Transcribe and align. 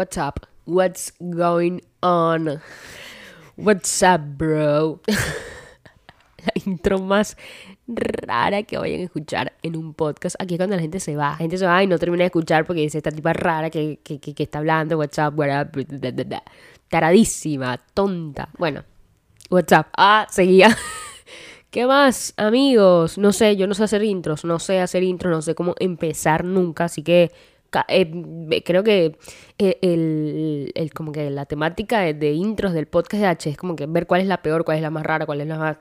What's 0.00 0.16
up? 0.16 0.46
What's 0.64 1.12
going 1.20 1.82
on? 2.02 2.62
What's 3.56 4.02
up, 4.02 4.22
bro? 4.38 5.00
la 5.06 6.52
intro 6.64 7.00
más 7.00 7.36
rara 7.86 8.62
que 8.62 8.78
vayan 8.78 9.00
a 9.00 9.04
escuchar 9.04 9.52
en 9.62 9.76
un 9.76 9.92
podcast. 9.92 10.36
Aquí 10.40 10.54
es 10.54 10.58
cuando 10.58 10.76
la 10.76 10.80
gente 10.80 11.00
se 11.00 11.16
va. 11.16 11.32
La 11.32 11.36
gente 11.36 11.58
se 11.58 11.66
va 11.66 11.82
y 11.82 11.86
no 11.86 11.98
termina 11.98 12.22
de 12.22 12.28
escuchar 12.28 12.64
porque 12.64 12.80
dice 12.80 12.96
esta 12.96 13.10
tipa 13.10 13.34
rara 13.34 13.68
que, 13.68 14.00
que, 14.02 14.18
que, 14.18 14.34
que 14.34 14.44
está 14.44 14.60
hablando. 14.60 14.96
What's 14.96 15.18
up, 15.18 15.38
what 15.38 15.50
up, 15.50 15.76
da, 15.86 16.10
da, 16.10 16.24
da. 16.24 16.42
Taradísima, 16.88 17.76
tonta. 17.92 18.48
Bueno, 18.56 18.84
what's 19.50 19.70
up. 19.78 19.88
Ah, 19.98 20.26
seguía. 20.30 20.74
¿Qué 21.70 21.86
más, 21.86 22.32
amigos? 22.38 23.18
No 23.18 23.32
sé, 23.32 23.54
yo 23.56 23.66
no 23.66 23.74
sé 23.74 23.84
hacer 23.84 24.02
intros, 24.02 24.46
no 24.46 24.60
sé 24.60 24.80
hacer 24.80 25.02
intros, 25.02 25.30
no 25.30 25.42
sé 25.42 25.54
cómo 25.54 25.74
empezar 25.78 26.42
nunca, 26.42 26.84
así 26.86 27.02
que 27.02 27.32
eh, 27.88 28.62
creo 28.64 28.82
que 28.82 29.16
eh, 29.58 29.78
el, 29.82 30.72
el, 30.74 30.92
como 30.92 31.12
que 31.12 31.30
la 31.30 31.46
temática 31.46 32.00
de, 32.00 32.32
intros 32.32 32.72
del 32.72 32.86
podcast 32.86 33.22
de 33.22 33.26
H 33.28 33.50
es 33.50 33.56
como 33.56 33.76
que 33.76 33.86
ver 33.86 34.06
cuál 34.06 34.20
es 34.20 34.26
la 34.26 34.42
peor, 34.42 34.64
cuál 34.64 34.78
es 34.78 34.82
la 34.82 34.90
más 34.90 35.04
rara, 35.04 35.26
cuál 35.26 35.40
es 35.40 35.48
la 35.48 35.58
más 35.58 35.76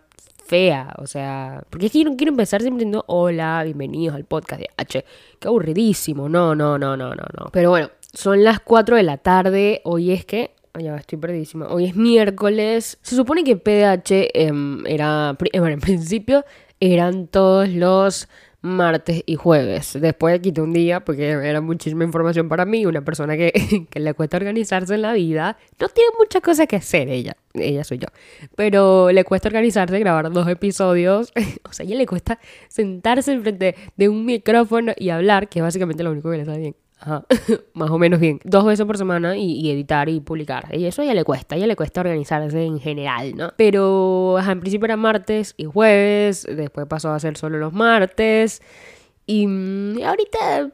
fea, 0.45 0.95
o 0.97 1.05
sea, 1.05 1.63
porque 1.69 1.87
es 1.87 1.91
que 1.91 2.03
no 2.03 2.17
quiero 2.17 2.31
empezar 2.31 2.61
siempre 2.61 2.79
diciendo 2.79 3.05
hola, 3.07 3.61
bienvenidos 3.63 4.15
al 4.15 4.25
podcast 4.25 4.61
de 4.61 4.69
H, 4.77 5.05
qué 5.39 5.47
aburridísimo, 5.47 6.27
no, 6.27 6.55
no, 6.55 6.79
no, 6.79 6.97
no, 6.97 7.09
no, 7.09 7.25
no, 7.37 7.49
pero 7.51 7.69
bueno, 7.69 7.89
son 8.13 8.43
las 8.43 8.59
4 8.59 8.95
de 8.95 9.03
la 9.03 9.17
tarde, 9.17 9.81
hoy 9.83 10.11
es 10.11 10.25
que 10.25 10.55
ya 10.77 10.95
estoy 10.95 11.17
perdidísima. 11.17 11.67
Hoy 11.67 11.85
es 11.85 11.95
miércoles. 11.95 12.99
Se 13.01 13.15
supone 13.15 13.43
que 13.43 13.57
PDH 13.57 14.11
eh, 14.11 14.51
era. 14.85 15.35
Bueno, 15.53 15.67
en 15.67 15.79
principio 15.79 16.45
eran 16.79 17.27
todos 17.27 17.69
los 17.69 18.29
martes 18.61 19.23
y 19.25 19.35
jueves. 19.35 19.97
Después 19.99 20.39
quité 20.39 20.61
un 20.61 20.73
día 20.73 20.99
porque 20.99 21.29
era 21.29 21.61
muchísima 21.61 22.03
información 22.03 22.49
para 22.49 22.65
mí. 22.65 22.85
Una 22.85 23.01
persona 23.01 23.37
que, 23.37 23.87
que, 23.89 23.99
le 23.99 24.13
cuesta 24.13 24.37
organizarse 24.37 24.95
en 24.95 25.01
la 25.01 25.13
vida. 25.13 25.57
No 25.79 25.89
tiene 25.89 26.09
muchas 26.17 26.41
cosas 26.41 26.67
que 26.67 26.75
hacer 26.75 27.09
ella. 27.09 27.37
Ella 27.53 27.83
soy 27.83 27.99
yo. 27.99 28.07
Pero 28.55 29.11
le 29.11 29.23
cuesta 29.23 29.47
organizarse, 29.47 29.99
grabar 29.99 30.31
dos 30.31 30.47
episodios. 30.47 31.31
o 31.63 31.73
sea, 31.73 31.83
a 31.83 31.87
ella 31.87 31.97
le 31.97 32.05
cuesta 32.05 32.39
sentarse 32.67 33.31
enfrente 33.31 33.75
de 33.95 34.09
un 34.09 34.25
micrófono 34.25 34.93
y 34.97 35.09
hablar, 35.09 35.49
que 35.49 35.59
es 35.59 35.63
básicamente 35.63 36.03
lo 36.03 36.11
único 36.11 36.29
que 36.29 36.37
le 36.37 36.45
sale 36.45 36.59
bien. 36.59 36.75
Ajá. 36.99 37.25
más 37.73 37.89
o 37.89 37.97
menos 37.97 38.19
bien. 38.19 38.39
Dos 38.43 38.65
veces 38.65 38.85
por 38.85 38.97
semana 38.97 39.37
y, 39.37 39.53
y, 39.53 39.71
editar 39.71 40.09
y 40.09 40.19
publicar. 40.19 40.67
Y 40.75 40.85
eso 40.85 41.03
ya 41.03 41.13
le 41.13 41.23
cuesta, 41.23 41.57
ya 41.57 41.67
le 41.67 41.75
cuesta 41.75 42.01
organizarse 42.01 42.63
en 42.63 42.79
general, 42.79 43.35
¿no? 43.35 43.53
Pero 43.57 44.37
ajá, 44.37 44.51
en 44.51 44.59
principio 44.59 44.85
era 44.85 44.97
martes 44.97 45.53
y 45.57 45.65
jueves, 45.65 46.47
después 46.49 46.87
pasó 46.87 47.11
a 47.11 47.19
ser 47.19 47.37
solo 47.37 47.57
los 47.57 47.73
martes. 47.73 48.61
Y, 49.25 49.47
y 49.47 50.03
ahorita 50.03 50.71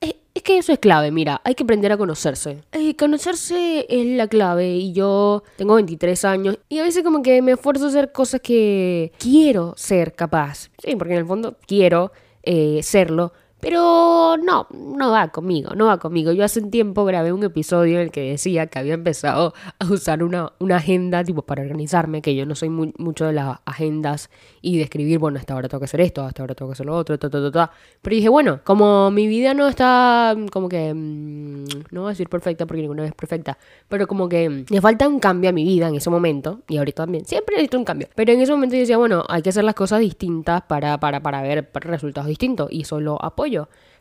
es, 0.00 0.42
que 0.42 0.58
eso 0.58 0.72
es 0.72 0.78
clave, 0.78 1.10
mira, 1.10 1.40
hay 1.44 1.54
que 1.54 1.64
aprender 1.64 1.92
a 1.92 1.96
conocerse. 1.96 2.62
Eh, 2.72 2.96
conocerse 2.96 3.86
es 3.88 4.06
la 4.16 4.28
clave 4.28 4.76
y 4.76 4.92
yo 4.92 5.42
tengo 5.56 5.74
23 5.74 6.24
años 6.24 6.58
y 6.68 6.78
a 6.78 6.82
veces 6.82 7.02
como 7.02 7.22
que 7.22 7.42
me 7.42 7.52
esfuerzo 7.52 7.86
a 7.86 7.88
hacer 7.88 8.12
cosas 8.12 8.40
que 8.40 9.12
quiero 9.18 9.74
ser 9.76 10.14
capaz. 10.14 10.70
Sí, 10.82 10.94
porque 10.96 11.14
en 11.14 11.20
el 11.20 11.26
fondo 11.26 11.56
quiero 11.66 12.12
eh, 12.42 12.80
serlo 12.82 13.32
pero 13.60 14.36
no, 14.36 14.66
no 14.70 15.10
va 15.10 15.28
conmigo, 15.28 15.74
no 15.74 15.86
va 15.86 15.98
conmigo. 15.98 16.32
Yo 16.32 16.44
hace 16.44 16.60
un 16.60 16.70
tiempo 16.70 17.04
grabé 17.04 17.32
un 17.32 17.42
episodio 17.42 17.96
en 17.96 18.04
el 18.04 18.10
que 18.10 18.30
decía 18.30 18.66
que 18.66 18.78
había 18.78 18.94
empezado 18.94 19.54
a 19.78 19.86
usar 19.86 20.22
una, 20.22 20.52
una 20.58 20.76
agenda 20.76 21.24
tipo 21.24 21.42
para 21.42 21.62
organizarme, 21.62 22.22
que 22.22 22.34
yo 22.36 22.46
no 22.46 22.54
soy 22.54 22.68
muy, 22.68 22.94
mucho 22.98 23.26
de 23.26 23.32
las 23.32 23.58
agendas 23.64 24.30
y 24.62 24.76
de 24.76 24.84
escribir, 24.84 25.18
bueno, 25.18 25.38
hasta 25.38 25.54
ahora 25.54 25.68
tengo 25.68 25.80
que 25.80 25.86
hacer 25.86 26.00
esto, 26.00 26.22
hasta 26.22 26.42
ahora 26.42 26.54
tengo 26.54 26.70
que 26.70 26.74
hacer 26.74 26.86
lo 26.86 26.96
otro, 26.96 27.18
ta, 27.18 27.28
ta, 27.28 27.42
ta, 27.42 27.50
ta. 27.50 27.70
Pero 28.00 28.14
dije, 28.14 28.28
bueno, 28.28 28.60
como 28.64 29.10
mi 29.10 29.26
vida 29.26 29.54
no 29.54 29.68
está 29.68 30.36
como 30.52 30.68
que, 30.68 30.94
mmm, 30.94 31.64
no 31.90 32.02
voy 32.02 32.08
a 32.08 32.10
decir 32.10 32.28
perfecta 32.28 32.66
porque 32.66 32.82
ninguna 32.82 33.02
vez 33.02 33.10
es 33.10 33.16
perfecta, 33.16 33.58
pero 33.88 34.06
como 34.06 34.28
que 34.28 34.64
me 34.70 34.80
falta 34.80 35.08
un 35.08 35.18
cambio 35.18 35.50
a 35.50 35.52
mi 35.52 35.64
vida 35.64 35.88
en 35.88 35.96
ese 35.96 36.10
momento, 36.10 36.60
y 36.68 36.76
ahorita 36.76 37.04
también, 37.04 37.24
siempre 37.24 37.56
necesito 37.56 37.78
un 37.78 37.84
cambio. 37.84 38.08
Pero 38.14 38.32
en 38.32 38.40
ese 38.40 38.52
momento 38.52 38.76
yo 38.76 38.80
decía, 38.80 38.98
bueno, 38.98 39.24
hay 39.28 39.42
que 39.42 39.48
hacer 39.48 39.64
las 39.64 39.74
cosas 39.74 40.00
distintas 40.00 40.62
para, 40.62 40.98
para, 41.00 41.20
para 41.20 41.42
ver 41.42 41.70
resultados 41.74 42.28
distintos 42.28 42.68
y 42.70 42.84
solo 42.84 43.18
apoyo 43.20 43.47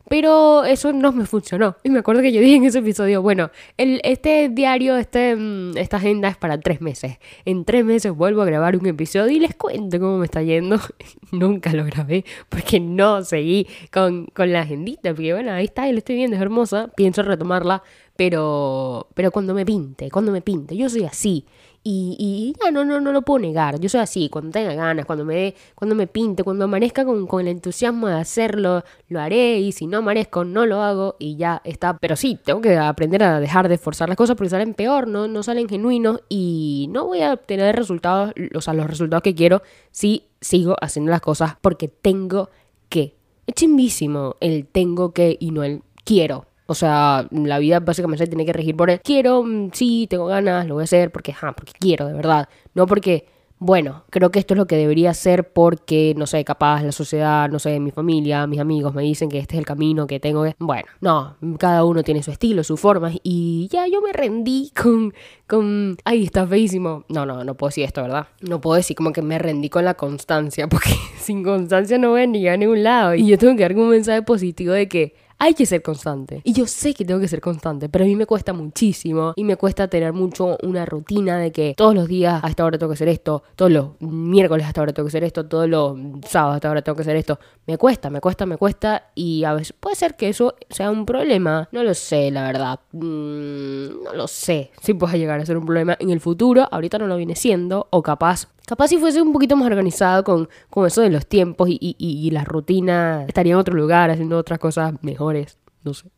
pero 0.09 0.63
eso 0.63 0.93
no 0.93 1.11
me 1.11 1.25
funcionó. 1.25 1.75
Y 1.83 1.89
me 1.89 1.99
acuerdo 1.99 2.21
que 2.21 2.31
yo 2.31 2.39
dije 2.39 2.55
en 2.55 2.65
ese 2.65 2.79
episodio, 2.79 3.21
bueno, 3.21 3.51
el, 3.77 3.99
este 4.03 4.49
diario, 4.49 4.95
este, 4.95 5.37
esta 5.75 5.97
agenda 5.97 6.29
es 6.29 6.37
para 6.37 6.59
tres 6.59 6.81
meses. 6.81 7.17
En 7.45 7.65
tres 7.65 7.83
meses 7.83 8.13
vuelvo 8.13 8.41
a 8.41 8.45
grabar 8.45 8.77
un 8.77 8.85
episodio 8.85 9.35
y 9.35 9.39
les 9.39 9.55
cuento 9.55 9.99
cómo 9.99 10.17
me 10.17 10.25
está 10.25 10.41
yendo. 10.41 10.79
Nunca 11.31 11.73
lo 11.73 11.83
grabé 11.83 12.23
porque 12.49 12.79
no 12.79 13.23
seguí 13.23 13.67
con, 13.91 14.27
con 14.27 14.51
la 14.53 14.61
agendita. 14.61 15.13
Porque 15.13 15.33
bueno, 15.33 15.51
ahí 15.51 15.65
está, 15.65 15.87
y 15.89 15.91
lo 15.91 15.97
estoy 15.97 16.15
viendo, 16.15 16.37
es 16.37 16.41
hermosa. 16.41 16.89
Pienso 16.95 17.23
retomarla, 17.23 17.83
pero, 18.15 19.07
pero 19.13 19.31
cuando 19.31 19.53
me 19.53 19.65
pinte, 19.65 20.09
cuando 20.09 20.31
me 20.31 20.41
pinte. 20.41 20.77
Yo 20.77 20.89
soy 20.89 21.03
así. 21.03 21.45
Y, 21.89 22.17
y, 22.19 22.53
ya 22.61 22.69
no, 22.69 22.83
no, 22.83 22.99
no 22.99 23.13
lo 23.13 23.21
puedo 23.21 23.39
negar. 23.39 23.79
Yo 23.79 23.87
soy 23.87 24.01
así, 24.01 24.27
cuando 24.27 24.51
tenga 24.51 24.73
ganas, 24.73 25.05
cuando 25.05 25.23
me, 25.23 25.55
cuando 25.73 25.95
me 25.95 26.05
pinte, 26.05 26.43
cuando 26.43 26.65
amanezca 26.65 27.05
con, 27.05 27.25
con 27.27 27.39
el 27.39 27.47
entusiasmo 27.47 28.09
de 28.09 28.15
hacerlo, 28.15 28.83
lo 29.07 29.21
haré. 29.21 29.59
Y 29.59 29.71
si 29.71 29.87
no 29.87 29.99
amanezco, 29.99 30.43
no 30.43 30.65
lo 30.65 30.81
hago 30.81 31.15
y 31.17 31.37
ya 31.37 31.61
está. 31.63 31.97
Pero 31.97 32.17
sí, 32.17 32.37
tengo 32.43 32.59
que 32.59 32.75
aprender 32.75 33.23
a 33.23 33.39
dejar 33.39 33.69
de 33.69 33.77
forzar 33.77 34.09
las 34.09 34.17
cosas 34.17 34.35
porque 34.35 34.49
salen 34.49 34.73
peor, 34.73 35.07
no, 35.07 35.29
no 35.29 35.43
salen 35.43 35.69
genuinos 35.69 36.19
y 36.27 36.87
no 36.91 37.05
voy 37.05 37.21
a 37.21 37.31
obtener 37.31 37.73
resultados, 37.73 38.33
o 38.53 38.59
sea, 38.59 38.73
los 38.73 38.87
resultados 38.87 39.23
que 39.23 39.33
quiero 39.33 39.61
si 39.89 40.25
sigo 40.41 40.75
haciendo 40.81 41.09
las 41.09 41.21
cosas 41.21 41.55
porque 41.61 41.87
tengo 41.87 42.49
que. 42.89 43.15
Es 43.45 43.55
chimbísimo 43.55 44.35
el 44.41 44.67
tengo 44.67 45.13
que 45.13 45.37
y 45.39 45.51
no 45.51 45.63
el 45.63 45.83
quiero. 46.03 46.46
O 46.67 46.75
sea, 46.75 47.27
la 47.31 47.59
vida 47.59 47.79
básicamente 47.79 48.25
se 48.25 48.29
tiene 48.29 48.45
que 48.45 48.53
regir 48.53 48.75
por 48.75 48.89
el 48.89 48.99
quiero, 48.99 49.43
sí, 49.71 50.05
tengo 50.09 50.25
ganas, 50.25 50.67
lo 50.67 50.75
voy 50.75 50.81
a 50.81 50.83
hacer 50.83 51.11
porque, 51.11 51.31
ajá, 51.31 51.53
porque 51.53 51.71
quiero, 51.79 52.07
de 52.07 52.13
verdad. 52.13 52.49
No 52.73 52.85
porque, 52.85 53.25
bueno, 53.57 54.03
creo 54.09 54.31
que 54.31 54.39
esto 54.39 54.53
es 54.53 54.57
lo 54.57 54.67
que 54.67 54.75
debería 54.75 55.13
ser 55.13 55.53
porque, 55.53 56.13
no 56.17 56.27
sé, 56.27 56.43
capaz 56.43 56.83
la 56.83 56.91
sociedad, 56.91 57.49
no 57.49 57.57
sé, 57.57 57.79
mi 57.79 57.91
familia, 57.91 58.45
mis 58.47 58.59
amigos 58.59 58.93
me 58.93 59.01
dicen 59.01 59.29
que 59.29 59.39
este 59.39 59.55
es 59.55 59.59
el 59.59 59.65
camino 59.65 60.07
que 60.07 60.19
tengo 60.19 60.43
que... 60.43 60.57
Bueno, 60.59 60.87
no, 60.99 61.37
cada 61.57 61.85
uno 61.85 62.03
tiene 62.03 62.21
su 62.21 62.31
estilo, 62.31 62.65
sus 62.65 62.79
formas 62.79 63.15
y 63.23 63.69
ya 63.71 63.87
yo 63.87 64.01
me 64.01 64.11
rendí 64.11 64.71
con... 64.79 65.13
con... 65.47 65.97
Ay, 66.03 66.25
está 66.25 66.45
feísimo. 66.45 67.05
No, 67.07 67.25
no, 67.25 67.45
no 67.45 67.55
puedo 67.55 67.69
decir 67.69 67.85
esto, 67.85 68.01
¿verdad? 68.01 68.27
No 68.41 68.59
puedo 68.59 68.75
decir 68.75 68.97
como 68.97 69.13
que 69.13 69.21
me 69.21 69.39
rendí 69.39 69.69
con 69.69 69.85
la 69.85 69.93
constancia 69.93 70.67
porque 70.69 70.91
sin 71.17 71.45
constancia 71.45 71.97
no 71.97 72.09
voy 72.09 72.23
a 72.23 72.25
llegar 72.27 72.55
a 72.55 72.57
ningún 72.57 72.83
lado. 72.83 73.15
Y 73.15 73.25
yo 73.25 73.37
tengo 73.37 73.55
que 73.55 73.63
dar 73.63 73.73
un 73.73 73.89
mensaje 73.89 74.21
positivo 74.21 74.73
de 74.73 74.89
que 74.89 75.26
hay 75.39 75.53
que 75.53 75.65
ser 75.65 75.81
constante. 75.81 76.41
Y 76.43 76.53
yo 76.53 76.65
sé 76.65 76.93
que 76.93 77.05
tengo 77.05 77.19
que 77.19 77.27
ser 77.27 77.41
constante, 77.41 77.89
pero 77.89 78.05
a 78.05 78.07
mí 78.07 78.15
me 78.15 78.25
cuesta 78.25 78.53
muchísimo 78.53 79.33
y 79.35 79.43
me 79.43 79.55
cuesta 79.55 79.87
tener 79.87 80.13
mucho 80.13 80.57
una 80.63 80.85
rutina 80.85 81.37
de 81.37 81.51
que 81.51 81.73
todos 81.77 81.93
los 81.93 82.07
días 82.07 82.43
a 82.43 82.47
esta 82.47 82.65
hora 82.65 82.77
tengo 82.77 82.91
que 82.91 82.95
hacer 82.95 83.09
esto, 83.09 83.43
todos 83.55 83.71
los 83.71 84.01
miércoles 84.01 84.65
a 84.65 84.69
esta 84.69 84.81
hora 84.81 84.93
tengo 84.93 85.07
que 85.07 85.11
hacer 85.11 85.23
esto, 85.23 85.45
todos 85.45 85.69
los 85.69 85.97
sábados 86.27 86.55
a 86.55 86.57
esta 86.57 86.71
hora 86.71 86.81
tengo 86.81 86.95
que 86.95 87.01
hacer 87.03 87.15
esto. 87.15 87.39
Me 87.65 87.77
cuesta, 87.77 88.09
me 88.09 88.21
cuesta, 88.21 88.45
me 88.45 88.57
cuesta 88.57 89.11
y 89.15 89.43
a 89.43 89.53
veces 89.53 89.73
puede 89.73 89.95
ser 89.95 90.15
que 90.15 90.29
eso 90.29 90.55
sea 90.69 90.89
un 90.89 91.05
problema. 91.05 91.69
No 91.71 91.83
lo 91.83 91.93
sé, 91.93 92.31
la 92.31 92.43
verdad. 92.43 92.79
Mm, 92.91 94.03
no 94.03 94.13
lo 94.13 94.27
sé 94.27 94.71
si 94.81 94.93
puede 94.93 95.19
llegar 95.19 95.39
a 95.39 95.45
ser 95.45 95.57
un 95.57 95.65
problema 95.65 95.95
en 95.99 96.09
el 96.09 96.19
futuro. 96.19 96.67
Ahorita 96.71 96.97
no 96.97 97.07
lo 97.07 97.17
viene 97.17 97.35
siendo 97.35 97.87
o 97.91 98.01
capaz 98.01 98.47
Capaz 98.67 98.89
si 98.89 98.97
fuese 98.97 99.21
un 99.21 99.31
poquito 99.31 99.55
más 99.55 99.65
organizado 99.67 100.25
con, 100.25 100.49
con 100.69 100.85
eso 100.85 100.99
de 100.99 101.09
los 101.09 101.25
tiempos 101.25 101.69
y, 101.69 101.77
y, 101.79 101.95
y 101.97 102.31
la 102.31 102.43
rutina, 102.43 103.23
estaría 103.25 103.53
en 103.53 103.59
otro 103.59 103.73
lugar 103.73 104.09
haciendo 104.09 104.37
otras 104.37 104.59
cosas 104.59 104.93
mejores. 105.01 105.57
No 105.85 105.93
sé. 105.93 106.09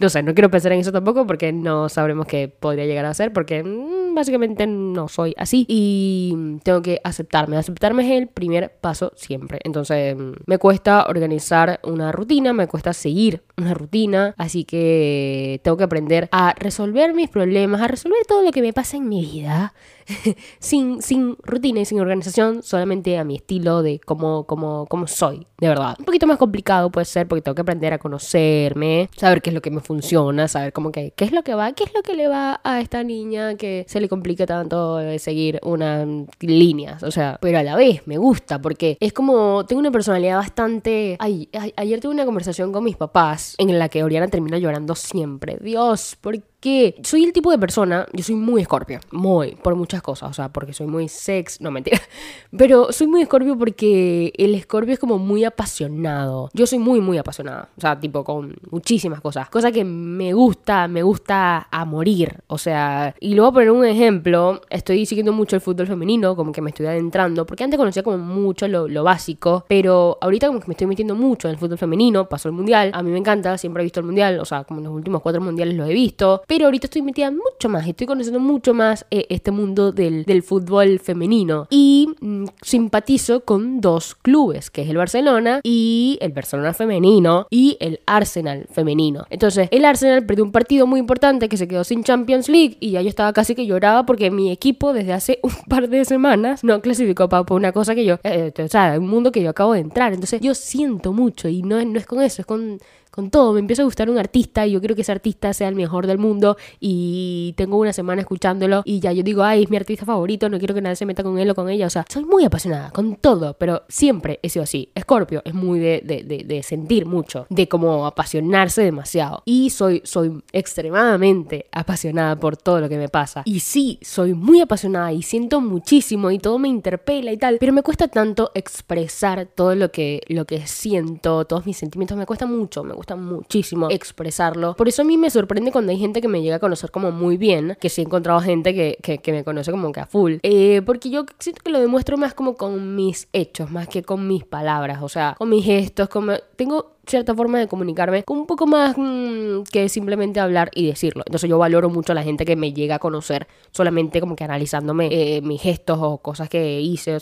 No 0.00 0.08
sé, 0.08 0.22
no 0.22 0.32
quiero 0.32 0.50
pensar 0.50 0.72
en 0.72 0.80
eso 0.80 0.92
tampoco 0.92 1.26
porque 1.26 1.52
no 1.52 1.90
sabremos 1.90 2.26
qué 2.26 2.48
podría 2.48 2.86
llegar 2.86 3.04
a 3.04 3.12
ser 3.12 3.34
porque 3.34 3.62
mmm, 3.62 4.14
básicamente 4.14 4.66
no 4.66 5.08
soy 5.08 5.34
así 5.36 5.66
y 5.68 6.58
tengo 6.62 6.80
que 6.80 7.02
aceptarme. 7.04 7.58
Aceptarme 7.58 8.04
es 8.06 8.22
el 8.22 8.28
primer 8.28 8.72
paso 8.80 9.12
siempre. 9.14 9.60
Entonces 9.62 10.16
me 10.46 10.56
cuesta 10.56 11.04
organizar 11.06 11.80
una 11.84 12.12
rutina, 12.12 12.54
me 12.54 12.66
cuesta 12.66 12.94
seguir 12.94 13.42
una 13.58 13.74
rutina, 13.74 14.34
así 14.38 14.64
que 14.64 15.60
tengo 15.62 15.76
que 15.76 15.84
aprender 15.84 16.30
a 16.32 16.54
resolver 16.58 17.12
mis 17.12 17.28
problemas, 17.28 17.82
a 17.82 17.88
resolver 17.88 18.24
todo 18.26 18.42
lo 18.42 18.52
que 18.52 18.62
me 18.62 18.72
pasa 18.72 18.96
en 18.96 19.06
mi 19.06 19.20
vida 19.20 19.74
sin, 20.58 21.02
sin 21.02 21.36
rutina 21.42 21.80
y 21.80 21.84
sin 21.84 22.00
organización, 22.00 22.62
solamente 22.62 23.18
a 23.18 23.24
mi 23.24 23.36
estilo 23.36 23.82
de 23.82 24.00
cómo, 24.00 24.44
cómo, 24.44 24.86
cómo 24.86 25.06
soy, 25.06 25.46
de 25.58 25.68
verdad. 25.68 25.96
Un 25.98 26.06
poquito 26.06 26.26
más 26.26 26.38
complicado 26.38 26.90
puede 26.90 27.04
ser 27.04 27.28
porque 27.28 27.42
tengo 27.42 27.54
que 27.54 27.62
aprender 27.62 27.92
a 27.92 27.98
conocerme, 27.98 29.10
saber 29.16 29.42
qué 29.42 29.50
es 29.50 29.54
lo 29.54 29.60
que 29.60 29.70
me 29.70 29.80
funciona, 29.90 30.46
saber 30.46 30.72
cómo 30.72 30.92
que, 30.92 31.12
qué 31.16 31.24
es 31.24 31.32
lo 31.32 31.42
que 31.42 31.52
va, 31.52 31.72
qué 31.72 31.82
es 31.82 31.92
lo 31.92 32.02
que 32.02 32.14
le 32.14 32.28
va 32.28 32.60
a 32.62 32.80
esta 32.80 33.02
niña 33.02 33.56
que 33.56 33.84
se 33.88 34.00
le 34.00 34.08
complica 34.08 34.46
tanto 34.46 35.00
seguir 35.18 35.58
unas 35.64 36.06
líneas, 36.38 37.02
o 37.02 37.10
sea, 37.10 37.38
pero 37.40 37.58
a 37.58 37.64
la 37.64 37.74
vez 37.74 38.06
me 38.06 38.16
gusta 38.16 38.62
porque 38.62 38.96
es 39.00 39.12
como, 39.12 39.66
tengo 39.66 39.80
una 39.80 39.90
personalidad 39.90 40.36
bastante... 40.36 41.16
Ay, 41.18 41.48
ay, 41.52 41.74
ayer 41.76 42.00
tuve 42.00 42.12
una 42.12 42.24
conversación 42.24 42.70
con 42.72 42.84
mis 42.84 42.96
papás 42.96 43.56
en 43.58 43.76
la 43.80 43.88
que 43.88 44.04
Oriana 44.04 44.28
termina 44.28 44.58
llorando 44.58 44.94
siempre. 44.94 45.58
Dios, 45.60 46.16
¿por 46.20 46.40
que 46.60 46.94
soy 47.02 47.24
el 47.24 47.32
tipo 47.32 47.50
de 47.50 47.58
persona, 47.58 48.06
yo 48.12 48.22
soy 48.22 48.34
muy 48.34 48.60
escorpio, 48.62 49.00
muy, 49.10 49.56
por 49.56 49.74
muchas 49.74 50.02
cosas, 50.02 50.30
o 50.30 50.32
sea, 50.34 50.50
porque 50.50 50.72
soy 50.72 50.86
muy 50.86 51.08
sex, 51.08 51.60
no 51.60 51.70
mentira, 51.70 51.98
pero 52.56 52.92
soy 52.92 53.06
muy 53.06 53.22
escorpio 53.22 53.56
porque 53.56 54.32
el 54.36 54.54
escorpio 54.54 54.92
es 54.92 55.00
como 55.00 55.18
muy 55.18 55.44
apasionado. 55.44 56.50
Yo 56.52 56.66
soy 56.66 56.78
muy, 56.78 57.00
muy 57.00 57.18
apasionada, 57.18 57.70
o 57.76 57.80
sea, 57.80 57.98
tipo 57.98 58.22
con 58.24 58.56
muchísimas 58.70 59.20
cosas, 59.20 59.48
cosas 59.48 59.72
que 59.72 59.84
me 59.84 60.34
gusta, 60.34 60.86
me 60.86 61.02
gusta 61.02 61.68
a 61.70 61.84
morir, 61.84 62.40
o 62.46 62.58
sea, 62.58 63.14
y 63.20 63.34
luego 63.34 63.54
poner 63.54 63.70
un 63.70 63.86
ejemplo, 63.86 64.60
estoy 64.68 65.06
siguiendo 65.06 65.32
mucho 65.32 65.56
el 65.56 65.62
fútbol 65.62 65.86
femenino, 65.86 66.36
como 66.36 66.52
que 66.52 66.60
me 66.60 66.70
estoy 66.70 66.86
adentrando, 66.86 67.46
porque 67.46 67.64
antes 67.64 67.78
conocía 67.78 68.02
como 68.02 68.18
mucho 68.18 68.68
lo, 68.68 68.86
lo 68.86 69.02
básico, 69.02 69.64
pero 69.66 70.18
ahorita 70.20 70.48
como 70.48 70.60
que 70.60 70.68
me 70.68 70.74
estoy 70.74 70.86
metiendo 70.86 71.14
mucho 71.14 71.48
en 71.48 71.52
el 71.52 71.58
fútbol 71.58 71.78
femenino, 71.78 72.28
pasó 72.28 72.48
el 72.48 72.54
mundial, 72.54 72.90
a 72.92 73.02
mí 73.02 73.10
me 73.10 73.18
encanta, 73.18 73.56
siempre 73.56 73.82
he 73.82 73.84
visto 73.84 74.00
el 74.00 74.06
mundial, 74.06 74.38
o 74.40 74.44
sea, 74.44 74.64
como 74.64 74.80
en 74.80 74.84
los 74.84 74.92
últimos 74.92 75.22
cuatro 75.22 75.40
mundiales 75.40 75.74
los 75.74 75.88
he 75.88 75.94
visto, 75.94 76.42
pero 76.50 76.64
ahorita 76.64 76.88
estoy 76.88 77.02
metida 77.02 77.30
mucho 77.30 77.68
más, 77.68 77.86
estoy 77.86 78.08
conociendo 78.08 78.40
mucho 78.40 78.74
más 78.74 79.06
eh, 79.12 79.24
este 79.28 79.52
mundo 79.52 79.92
del, 79.92 80.24
del, 80.24 80.42
fútbol 80.42 80.98
femenino 80.98 81.68
y 81.70 82.08
mmm, 82.20 82.46
simpatizo 82.60 83.44
con 83.44 83.80
dos 83.80 84.16
clubes, 84.16 84.68
que 84.68 84.82
es 84.82 84.88
el 84.88 84.96
Barcelona 84.96 85.60
y 85.62 86.18
el 86.20 86.32
Barcelona 86.32 86.74
femenino 86.74 87.46
y 87.50 87.76
el 87.78 88.00
Arsenal 88.04 88.66
femenino. 88.68 89.28
Entonces, 89.30 89.68
el 89.70 89.84
Arsenal 89.84 90.26
perdió 90.26 90.42
un 90.42 90.50
partido 90.50 90.88
muy 90.88 90.98
importante 90.98 91.48
que 91.48 91.56
se 91.56 91.68
quedó 91.68 91.84
sin 91.84 92.02
Champions 92.02 92.48
League 92.48 92.78
y 92.80 92.90
ya 92.90 93.02
yo 93.02 93.08
estaba 93.08 93.32
casi 93.32 93.54
que 93.54 93.64
lloraba 93.64 94.04
porque 94.04 94.32
mi 94.32 94.50
equipo 94.50 94.92
desde 94.92 95.12
hace 95.12 95.38
un 95.44 95.54
par 95.68 95.88
de 95.88 96.04
semanas 96.04 96.64
no 96.64 96.80
clasificó 96.80 97.28
para 97.28 97.44
una 97.50 97.70
cosa 97.70 97.94
que 97.94 98.04
yo, 98.04 98.18
eh, 98.24 98.52
o 98.58 98.66
sea, 98.66 98.98
un 98.98 99.06
mundo 99.06 99.30
que 99.30 99.40
yo 99.40 99.50
acabo 99.50 99.74
de 99.74 99.80
entrar. 99.82 100.14
Entonces, 100.14 100.40
yo 100.40 100.56
siento 100.56 101.12
mucho 101.12 101.48
y 101.48 101.62
no, 101.62 101.80
no 101.84 101.96
es 102.00 102.06
con 102.06 102.20
eso, 102.20 102.42
es 102.42 102.46
con 102.46 102.80
con 103.10 103.30
todo. 103.30 103.52
Me 103.52 103.60
empieza 103.60 103.82
a 103.82 103.84
gustar 103.84 104.10
un 104.10 104.18
artista 104.18 104.66
y 104.66 104.72
yo 104.72 104.80
quiero 104.80 104.94
que 104.94 105.02
ese 105.02 105.12
artista 105.12 105.52
sea 105.52 105.68
el 105.68 105.74
mejor 105.74 106.06
del 106.06 106.18
mundo 106.18 106.56
y 106.78 107.54
tengo 107.56 107.76
una 107.76 107.92
semana 107.92 108.22
escuchándolo 108.22 108.82
y 108.84 109.00
ya 109.00 109.12
yo 109.12 109.22
digo, 109.22 109.42
ay, 109.42 109.64
es 109.64 109.70
mi 109.70 109.76
artista 109.76 110.04
favorito, 110.04 110.48
no 110.48 110.58
quiero 110.58 110.74
que 110.74 110.80
nadie 110.80 110.96
se 110.96 111.06
meta 111.06 111.22
con 111.22 111.38
él 111.38 111.50
o 111.50 111.54
con 111.54 111.68
ella. 111.68 111.86
O 111.86 111.90
sea, 111.90 112.04
soy 112.08 112.24
muy 112.24 112.44
apasionada 112.44 112.90
con 112.90 113.16
todo, 113.16 113.54
pero 113.54 113.82
siempre 113.88 114.38
he 114.42 114.48
sido 114.48 114.62
así. 114.62 114.90
Scorpio 114.98 115.42
es 115.44 115.54
muy 115.54 115.78
de, 115.78 116.02
de, 116.04 116.44
de, 116.44 116.62
sentir 116.62 117.06
mucho, 117.06 117.46
de 117.48 117.68
como 117.68 118.06
apasionarse 118.06 118.82
demasiado. 118.82 119.42
Y 119.44 119.70
soy, 119.70 120.02
soy 120.04 120.42
extremadamente 120.52 121.66
apasionada 121.72 122.36
por 122.36 122.56
todo 122.56 122.80
lo 122.80 122.88
que 122.88 122.98
me 122.98 123.08
pasa. 123.08 123.42
Y 123.44 123.60
sí, 123.60 123.98
soy 124.02 124.34
muy 124.34 124.60
apasionada 124.60 125.12
y 125.12 125.22
siento 125.22 125.60
muchísimo 125.60 126.30
y 126.30 126.38
todo 126.38 126.58
me 126.58 126.68
interpela 126.68 127.32
y 127.32 127.36
tal, 127.36 127.58
pero 127.58 127.72
me 127.72 127.82
cuesta 127.82 128.08
tanto 128.08 128.50
expresar 128.54 129.46
todo 129.46 129.74
lo 129.74 129.90
que, 129.90 130.20
lo 130.28 130.44
que 130.44 130.66
siento, 130.66 131.44
todos 131.44 131.66
mis 131.66 131.76
sentimientos, 131.76 132.16
me 132.16 132.26
cuesta 132.26 132.46
mucho, 132.46 132.84
me 132.84 132.94
gusta 133.00 133.16
muchísimo 133.16 133.88
expresarlo. 133.90 134.76
Por 134.76 134.88
eso 134.88 135.02
a 135.02 135.04
mí 135.06 135.16
me 135.16 135.30
sorprende 135.30 135.72
cuando 135.72 135.92
hay 135.92 135.98
gente 135.98 136.20
que 136.20 136.28
me 136.28 136.42
llega 136.42 136.56
a 136.56 136.58
conocer 136.58 136.90
como 136.90 137.10
muy 137.10 137.38
bien, 137.38 137.76
que 137.80 137.88
sí 137.88 138.02
he 138.02 138.04
encontrado 138.04 138.40
gente 138.40 138.74
que, 138.74 138.98
que, 139.02 139.18
que 139.18 139.32
me 139.32 139.42
conoce 139.42 139.70
como 139.70 139.90
que 139.90 140.00
a 140.00 140.06
full. 140.06 140.36
Eh, 140.42 140.82
porque 140.84 141.08
yo 141.08 141.24
siento 141.38 141.62
que 141.62 141.70
lo 141.70 141.80
demuestro 141.80 142.18
más 142.18 142.34
como 142.34 142.56
con 142.56 142.94
mis 142.94 143.28
hechos, 143.32 143.70
más 143.70 143.88
que 143.88 144.02
con 144.02 144.28
mis 144.28 144.44
palabras, 144.44 145.02
o 145.02 145.08
sea, 145.08 145.34
con 145.38 145.48
mis 145.48 145.64
gestos, 145.64 146.08
como... 146.08 146.34
Tengo 146.56 146.96
cierta 147.10 147.34
forma 147.34 147.58
de 147.58 147.68
comunicarme 147.68 148.22
con 148.22 148.38
un 148.38 148.46
poco 148.46 148.66
más 148.66 148.96
mmm, 148.96 149.62
que 149.70 149.88
simplemente 149.88 150.40
hablar 150.40 150.70
y 150.74 150.86
decirlo. 150.86 151.22
Entonces 151.26 151.48
yo 151.50 151.58
valoro 151.58 151.90
mucho 151.90 152.12
a 152.12 152.14
la 152.14 152.22
gente 152.22 152.44
que 152.44 152.56
me 152.56 152.72
llega 152.72 152.96
a 152.96 152.98
conocer 152.98 153.46
solamente 153.72 154.20
como 154.20 154.36
que 154.36 154.44
analizándome 154.44 155.08
eh, 155.10 155.42
mis 155.42 155.60
gestos 155.60 155.98
o 156.00 156.18
cosas 156.18 156.48
que 156.48 156.80
hice. 156.80 157.18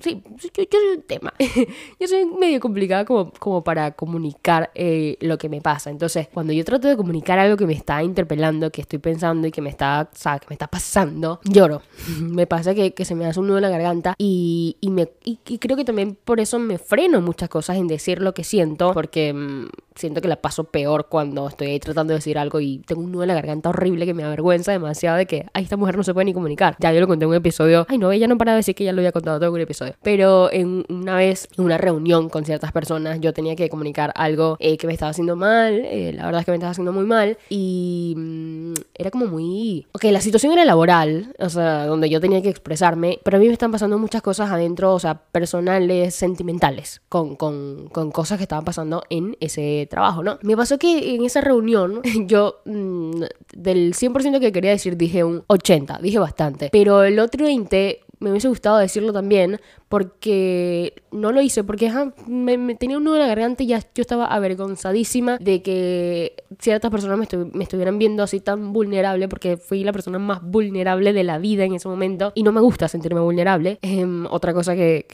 Sí, 0.00 0.22
yo, 0.36 0.48
yo 0.54 0.78
soy 0.80 0.96
un 0.96 1.02
tema. 1.02 1.34
yo 2.00 2.08
soy 2.08 2.24
medio 2.26 2.60
complicada 2.60 3.04
como, 3.04 3.32
como 3.32 3.64
para 3.64 3.92
comunicar 3.92 4.70
eh, 4.74 5.16
lo 5.20 5.38
que 5.38 5.48
me 5.48 5.60
pasa. 5.60 5.90
Entonces 5.90 6.28
cuando 6.32 6.52
yo 6.52 6.64
trato 6.64 6.88
de 6.88 6.96
comunicar 6.96 7.38
algo 7.38 7.56
que 7.56 7.66
me 7.66 7.74
está 7.74 8.02
interpelando, 8.02 8.70
que 8.70 8.82
estoy 8.82 8.98
pensando 8.98 9.48
y 9.48 9.50
que 9.50 9.60
me 9.60 9.70
está, 9.70 10.08
que 10.12 10.46
me 10.48 10.54
está 10.54 10.68
pasando, 10.68 11.40
lloro. 11.44 11.82
me 12.20 12.46
pasa 12.46 12.74
que, 12.74 12.94
que, 12.94 13.04
se 13.04 13.14
me 13.14 13.26
hace 13.26 13.40
un 13.40 13.48
nudo 13.48 13.58
en 13.58 13.62
la 13.62 13.68
garganta 13.68 14.14
y, 14.18 14.76
y, 14.80 14.90
me, 14.90 15.10
y, 15.24 15.38
y 15.46 15.58
creo 15.58 15.76
que 15.76 15.84
también 15.84 16.16
por 16.24 16.40
eso 16.40 16.58
me 16.58 16.78
freno 16.78 17.20
muchas 17.20 17.48
cosas 17.48 17.76
en 17.76 17.88
decir 17.88 18.20
lo 18.20 18.34
que 18.34 18.44
siento, 18.44 18.92
porque 18.92 19.23
mmm, 19.32 19.70
siento 19.94 20.20
que 20.20 20.28
la 20.28 20.36
paso 20.36 20.64
peor 20.64 21.06
cuando 21.08 21.46
estoy 21.48 21.68
ahí 21.68 21.80
tratando 21.80 22.12
de 22.12 22.18
decir 22.18 22.36
algo 22.36 22.60
y 22.60 22.78
tengo 22.78 23.02
un 23.02 23.12
nudo 23.12 23.22
en 23.22 23.28
la 23.28 23.34
garganta 23.34 23.68
horrible 23.68 24.06
que 24.06 24.14
me 24.14 24.24
avergüenza 24.24 24.72
demasiado 24.72 25.16
de 25.16 25.26
que, 25.26 25.46
ay, 25.52 25.64
esta 25.64 25.76
mujer 25.76 25.96
no 25.96 26.02
se 26.02 26.12
puede 26.12 26.24
ni 26.24 26.34
comunicar. 26.34 26.76
Ya 26.80 26.92
yo 26.92 27.00
lo 27.00 27.06
conté 27.06 27.24
en 27.24 27.30
un 27.30 27.36
episodio, 27.36 27.86
ay, 27.88 27.98
no, 27.98 28.10
ella 28.10 28.26
no 28.26 28.36
para 28.36 28.52
de 28.52 28.56
decir 28.58 28.74
que 28.74 28.84
ya 28.84 28.92
lo 28.92 29.00
había 29.00 29.12
contado 29.12 29.38
todo 29.38 29.48
en 29.48 29.54
un 29.54 29.60
episodio. 29.60 29.94
Pero 30.02 30.52
en 30.52 30.84
una 30.88 31.16
vez, 31.16 31.48
en 31.56 31.64
una 31.64 31.78
reunión 31.78 32.28
con 32.28 32.44
ciertas 32.44 32.72
personas, 32.72 33.20
yo 33.20 33.32
tenía 33.32 33.54
que 33.54 33.68
comunicar 33.68 34.12
algo 34.16 34.56
eh, 34.58 34.76
que 34.76 34.86
me 34.86 34.92
estaba 34.92 35.10
haciendo 35.10 35.36
mal, 35.36 35.74
eh, 35.84 36.12
la 36.12 36.26
verdad 36.26 36.40
es 36.40 36.46
que 36.46 36.52
me 36.52 36.56
estaba 36.56 36.72
haciendo 36.72 36.92
muy 36.92 37.04
mal 37.04 37.38
y 37.48 38.14
mmm, 38.16 38.74
era 38.94 39.10
como 39.10 39.26
muy... 39.26 39.86
Ok, 39.92 40.04
la 40.04 40.20
situación 40.20 40.52
era 40.52 40.64
laboral, 40.64 41.34
o 41.38 41.48
sea, 41.48 41.86
donde 41.86 42.10
yo 42.10 42.20
tenía 42.20 42.42
que 42.42 42.48
expresarme, 42.48 43.20
pero 43.22 43.36
a 43.36 43.40
mí 43.40 43.46
me 43.46 43.52
están 43.52 43.70
pasando 43.70 43.98
muchas 43.98 44.22
cosas 44.22 44.50
adentro, 44.50 44.92
o 44.92 44.98
sea, 44.98 45.14
personales, 45.14 46.14
sentimentales, 46.14 47.00
con, 47.08 47.36
con, 47.36 47.88
con 47.88 48.10
cosas 48.10 48.38
que 48.38 48.44
estaban 48.44 48.64
pasando 48.64 49.04
en 49.08 49.36
ese 49.40 49.83
trabajo, 49.86 50.22
¿no? 50.22 50.38
Me 50.42 50.56
pasó 50.56 50.78
que 50.78 51.14
en 51.14 51.24
esa 51.24 51.40
reunión 51.40 52.00
yo 52.26 52.60
mmm, 52.64 53.22
del 53.54 53.94
100% 53.94 54.40
que 54.40 54.52
quería 54.52 54.70
decir 54.70 54.96
dije 54.96 55.24
un 55.24 55.44
80, 55.46 55.98
dije 56.02 56.18
bastante, 56.18 56.68
pero 56.72 57.02
el 57.02 57.18
otro 57.18 57.44
20 57.44 58.00
me 58.20 58.30
hubiese 58.30 58.48
gustado 58.48 58.78
decirlo 58.78 59.12
también 59.12 59.60
porque 59.94 60.92
no 61.12 61.30
lo 61.30 61.40
hice, 61.40 61.62
porque 61.62 61.88
me, 62.26 62.74
tenía 62.74 62.96
un 62.96 63.04
nudo 63.04 63.14
en 63.14 63.20
la 63.20 63.28
garganta 63.28 63.62
y 63.62 63.68
ya 63.68 63.78
yo 63.78 64.00
estaba 64.00 64.26
avergonzadísima 64.26 65.38
de 65.38 65.62
que 65.62 66.34
ciertas 66.58 66.90
personas 66.90 67.16
me, 67.16 67.22
estu 67.22 67.48
me, 67.52 67.62
estuvieran 67.62 67.96
viendo 67.96 68.24
así 68.24 68.40
tan 68.40 68.72
vulnerable, 68.72 69.28
porque 69.28 69.56
fui 69.56 69.84
la 69.84 69.92
persona 69.92 70.18
más 70.18 70.42
vulnerable 70.42 71.12
de 71.12 71.22
la 71.22 71.38
vida 71.38 71.62
en 71.62 71.74
ese 71.74 71.86
momento 71.86 72.32
y 72.34 72.42
no 72.42 72.50
me 72.50 72.60
gusta 72.60 72.88
sentirme 72.88 73.20
vulnerable. 73.20 73.78
Eh, 73.82 74.04
otra 74.30 74.52
cosa 74.52 74.74
que, 74.74 75.06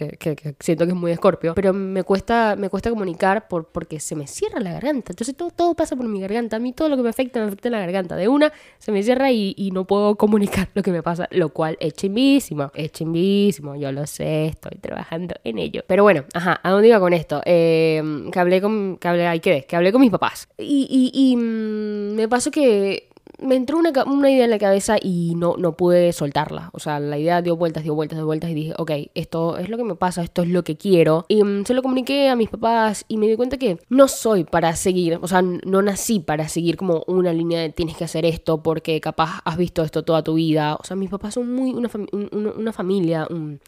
siento 0.60 0.86
que 0.86 0.92
es 0.92 0.96
muy 0.96 1.12
escorpio, 1.12 1.54
pero 1.54 1.74
me 1.74 2.02
cuesta, 2.02 2.56
me 2.56 2.70
cuesta 2.70 2.88
comunicar 2.88 3.48
por, 3.48 3.66
porque 3.66 4.00
se 4.00 4.16
me 4.16 4.26
cierra 4.26 4.60
la 4.60 4.72
garganta. 4.72 5.12
Entonces 5.12 5.36
todo, 5.36 5.50
todo 5.50 5.74
pasa 5.74 5.94
por 5.94 6.08
mi 6.08 6.22
garganta. 6.22 6.56
A 6.56 6.58
mí 6.58 6.72
todo 6.72 6.88
lo 6.88 6.96
que 6.96 7.02
me 7.02 7.10
afecta 7.10 7.40
me 7.40 7.48
afecta 7.48 7.68
en 7.68 7.72
la 7.72 7.80
garganta. 7.80 8.16
De 8.16 8.28
una 8.28 8.50
se 8.78 8.92
me 8.92 9.02
cierra 9.02 9.30
y, 9.30 9.52
y 9.58 9.72
no 9.72 9.86
puedo 9.86 10.14
comunicar 10.16 10.70
lo 10.72 10.82
que 10.82 10.90
me 10.90 11.02
pasa, 11.02 11.28
lo 11.32 11.50
cual 11.50 11.76
es 11.80 11.92
chimbísimo, 11.92 12.70
es 12.72 12.92
chimbísimo, 12.92 13.76
yo 13.76 13.92
lo 13.92 14.06
sé, 14.06 14.46
estoy 14.70 14.80
trabajando 14.80 15.34
en 15.44 15.58
ello. 15.58 15.82
Pero 15.86 16.02
bueno, 16.02 16.24
ajá, 16.34 16.60
¿a 16.62 16.70
dónde 16.70 16.88
iba 16.88 17.00
con 17.00 17.12
esto? 17.12 17.40
Eh, 17.44 18.02
que 18.32 18.38
hablé 18.38 18.60
con, 18.60 18.96
que 18.98 19.08
hablé, 19.08 19.26
ahí 19.26 19.40
que 19.40 19.64
que 19.64 19.76
hablé 19.76 19.92
con 19.92 20.00
mis 20.00 20.10
papás. 20.10 20.48
Y, 20.58 20.86
y, 20.90 21.32
y 21.32 21.36
mmm, 21.36 22.14
me 22.14 22.28
pasó 22.28 22.50
que 22.50 23.10
me 23.40 23.56
entró 23.56 23.78
una, 23.78 23.90
una, 24.04 24.30
idea 24.30 24.44
en 24.44 24.50
la 24.50 24.58
cabeza 24.58 24.96
y 25.00 25.34
no, 25.36 25.56
no 25.56 25.76
pude 25.76 26.12
soltarla. 26.12 26.70
O 26.72 26.78
sea, 26.78 27.00
la 27.00 27.18
idea 27.18 27.42
dio 27.42 27.56
vueltas, 27.56 27.82
dio 27.82 27.94
vueltas, 27.94 28.18
dio 28.18 28.26
vueltas 28.26 28.50
y 28.50 28.54
dije, 28.54 28.74
ok, 28.76 28.90
esto 29.14 29.58
es 29.58 29.68
lo 29.68 29.76
que 29.76 29.84
me 29.84 29.94
pasa, 29.94 30.22
esto 30.22 30.42
es 30.42 30.48
lo 30.48 30.62
que 30.62 30.76
quiero. 30.76 31.24
Y 31.28 31.42
um, 31.42 31.64
se 31.64 31.74
lo 31.74 31.82
comuniqué 31.82 32.28
a 32.28 32.36
mis 32.36 32.50
papás 32.50 33.04
y 33.08 33.16
me 33.16 33.26
di 33.26 33.36
cuenta 33.36 33.56
que 33.56 33.78
no 33.88 34.08
soy 34.08 34.44
para 34.44 34.76
seguir, 34.76 35.18
o 35.20 35.28
sea, 35.28 35.42
no 35.42 35.82
nací 35.82 36.20
para 36.20 36.48
seguir 36.48 36.76
como 36.76 37.04
una 37.06 37.32
línea 37.32 37.60
de 37.60 37.70
tienes 37.70 37.96
que 37.96 38.04
hacer 38.04 38.24
esto 38.24 38.62
porque 38.62 39.00
capaz 39.00 39.40
has 39.44 39.56
visto 39.56 39.82
esto 39.82 40.02
toda 40.02 40.22
tu 40.22 40.34
vida. 40.34 40.76
O 40.76 40.84
sea, 40.84 40.96
mis 40.96 41.10
papás 41.10 41.34
son 41.34 41.52
muy 41.54 41.70
una, 41.70 41.90
una, 42.12 42.52
una 42.52 42.72
familia... 42.72 43.26
Un, 43.30 43.60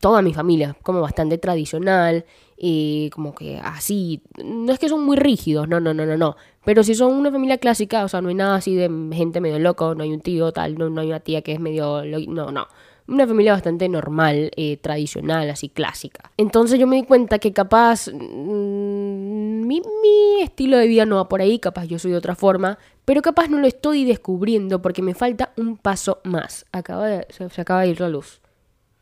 toda 0.00 0.22
mi 0.22 0.32
familia, 0.32 0.76
como 0.82 1.00
bastante 1.00 1.38
tradicional 1.38 2.24
y 2.56 3.10
como 3.10 3.34
que 3.34 3.58
así, 3.58 4.22
no 4.42 4.72
es 4.72 4.78
que 4.78 4.88
son 4.88 5.04
muy 5.04 5.16
rígidos, 5.16 5.68
no, 5.68 5.80
no, 5.80 5.92
no, 5.92 6.06
no, 6.06 6.16
no, 6.16 6.36
pero 6.64 6.82
si 6.82 6.94
son 6.94 7.12
una 7.12 7.30
familia 7.30 7.58
clásica, 7.58 8.04
o 8.04 8.08
sea, 8.08 8.20
no 8.20 8.28
hay 8.28 8.34
nada 8.34 8.56
así 8.56 8.74
de 8.74 8.88
gente 9.12 9.40
medio 9.40 9.58
loco, 9.58 9.94
no 9.94 10.02
hay 10.02 10.12
un 10.12 10.20
tío 10.20 10.52
tal, 10.52 10.78
no, 10.78 10.88
no 10.88 11.00
hay 11.00 11.08
una 11.08 11.20
tía 11.20 11.42
que 11.42 11.52
es 11.52 11.60
medio, 11.60 12.02
no, 12.04 12.50
no, 12.50 12.68
una 13.08 13.26
familia 13.26 13.52
bastante 13.52 13.88
normal, 13.88 14.50
eh, 14.56 14.76
tradicional, 14.78 15.48
así 15.50 15.68
clásica. 15.68 16.32
Entonces 16.36 16.78
yo 16.78 16.86
me 16.86 16.96
di 16.96 17.04
cuenta 17.04 17.38
que 17.38 17.52
capaz 17.52 18.08
mmm, 18.12 19.66
mi, 19.66 19.80
mi, 19.80 20.42
estilo 20.42 20.78
de 20.78 20.86
vida 20.86 21.06
no 21.06 21.16
va 21.16 21.28
por 21.28 21.40
ahí, 21.40 21.58
capaz 21.58 21.86
yo 21.86 21.98
soy 21.98 22.12
de 22.12 22.16
otra 22.16 22.34
forma, 22.34 22.78
pero 23.04 23.22
capaz 23.22 23.48
no 23.48 23.58
lo 23.58 23.66
estoy 23.66 24.04
descubriendo 24.04 24.82
porque 24.82 25.02
me 25.02 25.14
falta 25.14 25.52
un 25.56 25.76
paso 25.76 26.20
más. 26.24 26.66
Acaba 26.72 27.06
de, 27.06 27.26
se 27.30 27.60
acaba 27.60 27.82
de 27.82 27.88
ir 27.88 28.00
la 28.00 28.08
luz. 28.08 28.40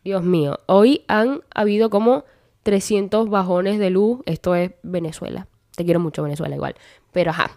Dios 0.05 0.23
mío, 0.23 0.61
hoy 0.67 1.03
han 1.09 1.41
habido 1.55 1.89
como 1.89 2.25
300 2.63 3.31
bajones 3.31 3.79
de 3.79 3.89
luz. 3.89 4.21
Esto 4.27 4.55
es 4.55 4.73
Venezuela. 4.83 5.49
Te 5.75 5.85
quiero 5.85 5.99
mucho, 5.99 6.23
Venezuela, 6.23 6.55
igual. 6.55 6.75
Pero 7.11 7.31
ajá. 7.31 7.57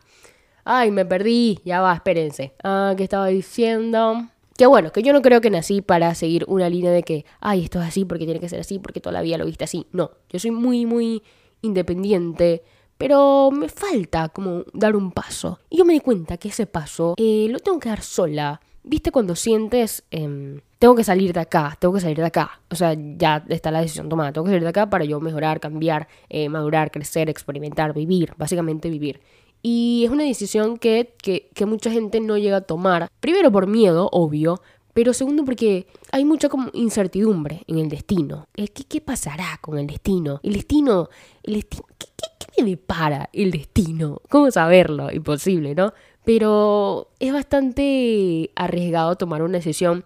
Ay, 0.64 0.90
me 0.92 1.06
perdí. 1.06 1.60
Ya 1.66 1.82
va, 1.82 1.94
espérense. 1.94 2.54
Ah, 2.64 2.94
¿qué 2.96 3.04
estaba 3.04 3.28
diciendo? 3.28 4.30
Que 4.58 4.66
bueno, 4.66 4.94
que 4.94 5.04
yo 5.04 5.12
no 5.12 5.22
creo 5.22 5.42
que 5.42 5.50
nací 5.50 5.82
para 5.82 6.16
seguir 6.16 6.46
una 6.48 6.70
línea 6.70 6.92
de 6.92 7.04
que, 7.04 7.26
ay, 7.42 7.66
esto 7.66 7.82
es 7.82 7.88
así 7.90 8.06
porque 8.06 8.24
tiene 8.24 8.40
que 8.40 8.48
ser 8.48 8.62
así, 8.62 8.80
porque 8.80 9.02
toda 9.02 9.12
la 9.12 9.22
vida 9.22 9.38
lo 9.38 9.46
viste 9.46 9.66
así. 9.66 9.86
No, 9.92 10.12
yo 10.30 10.40
soy 10.40 10.52
muy, 10.52 10.86
muy 10.86 11.24
independiente. 11.62 12.64
Pero 12.98 13.52
me 13.52 13.68
falta 13.68 14.30
como 14.30 14.64
dar 14.74 14.96
un 14.96 15.12
paso. 15.12 15.60
Y 15.70 15.78
yo 15.78 15.86
me 15.86 15.94
di 15.94 16.00
cuenta 16.00 16.38
que 16.38 16.48
ese 16.48 16.66
paso 16.66 17.14
eh, 17.18 17.48
lo 17.50 17.60
tengo 17.60 17.78
que 17.80 17.90
dar 17.90 18.02
sola. 18.02 18.62
¿Viste 18.88 19.12
cuando 19.12 19.36
sientes... 19.36 20.04
Eh, 20.12 20.62
tengo 20.80 20.96
que 20.96 21.04
salir 21.04 21.34
de 21.34 21.40
acá, 21.40 21.76
tengo 21.80 21.94
que 21.96 22.02
salir 22.02 22.18
de 22.18 22.26
acá. 22.26 22.62
O 22.70 22.76
sea, 22.76 22.96
ya 22.96 23.44
está 23.50 23.72
la 23.72 23.82
decisión 23.82 24.10
tomada. 24.10 24.32
Tengo 24.32 24.46
que 24.46 24.52
salir 24.52 24.64
de 24.64 24.70
acá 24.70 24.90
para 24.90 25.06
yo 25.06 25.20
mejorar, 25.20 25.60
cambiar, 25.60 26.08
eh, 26.30 26.50
madurar, 26.50 26.92
crecer, 26.92 27.30
experimentar, 27.30 27.94
vivir, 27.94 28.34
básicamente 28.38 28.90
vivir. 28.90 29.20
Y 29.64 30.04
es 30.06 30.12
una 30.12 30.24
decisión 30.24 30.78
que, 30.78 31.16
que, 31.22 31.50
que 31.56 31.66
mucha 31.66 31.90
gente 31.90 32.20
no 32.20 32.38
llega 32.38 32.58
a 32.58 32.62
tomar. 32.62 33.10
Primero 33.20 33.52
por 33.52 33.66
miedo, 33.66 34.08
obvio, 34.12 34.62
pero 34.98 35.14
segundo 35.14 35.46
porque 35.46 35.86
hay 36.12 36.26
mucha 36.26 36.50
como 36.50 36.72
incertidumbre 36.74 37.62
en 37.68 37.78
el 37.78 37.88
destino. 37.88 38.48
¿Qué, 38.56 38.68
qué 38.68 39.00
pasará 39.00 39.60
con 39.62 39.78
el 39.78 39.86
destino? 39.86 40.40
El 40.42 40.54
destino, 40.54 41.10
el 41.44 41.54
destino, 41.54 41.86
¿qué, 42.00 42.08
qué 42.40 42.64
me 42.64 42.72
depara 42.72 43.30
el 43.32 43.52
destino? 43.52 44.24
¿Cómo 44.28 44.50
saberlo? 44.50 45.12
Imposible, 45.12 45.76
¿no? 45.76 45.94
Pero 46.26 47.10
es 47.20 47.32
bastante 47.32 48.50
arriesgado 48.56 49.16
tomar 49.18 49.44
una 49.44 49.60
decisión 49.60 50.04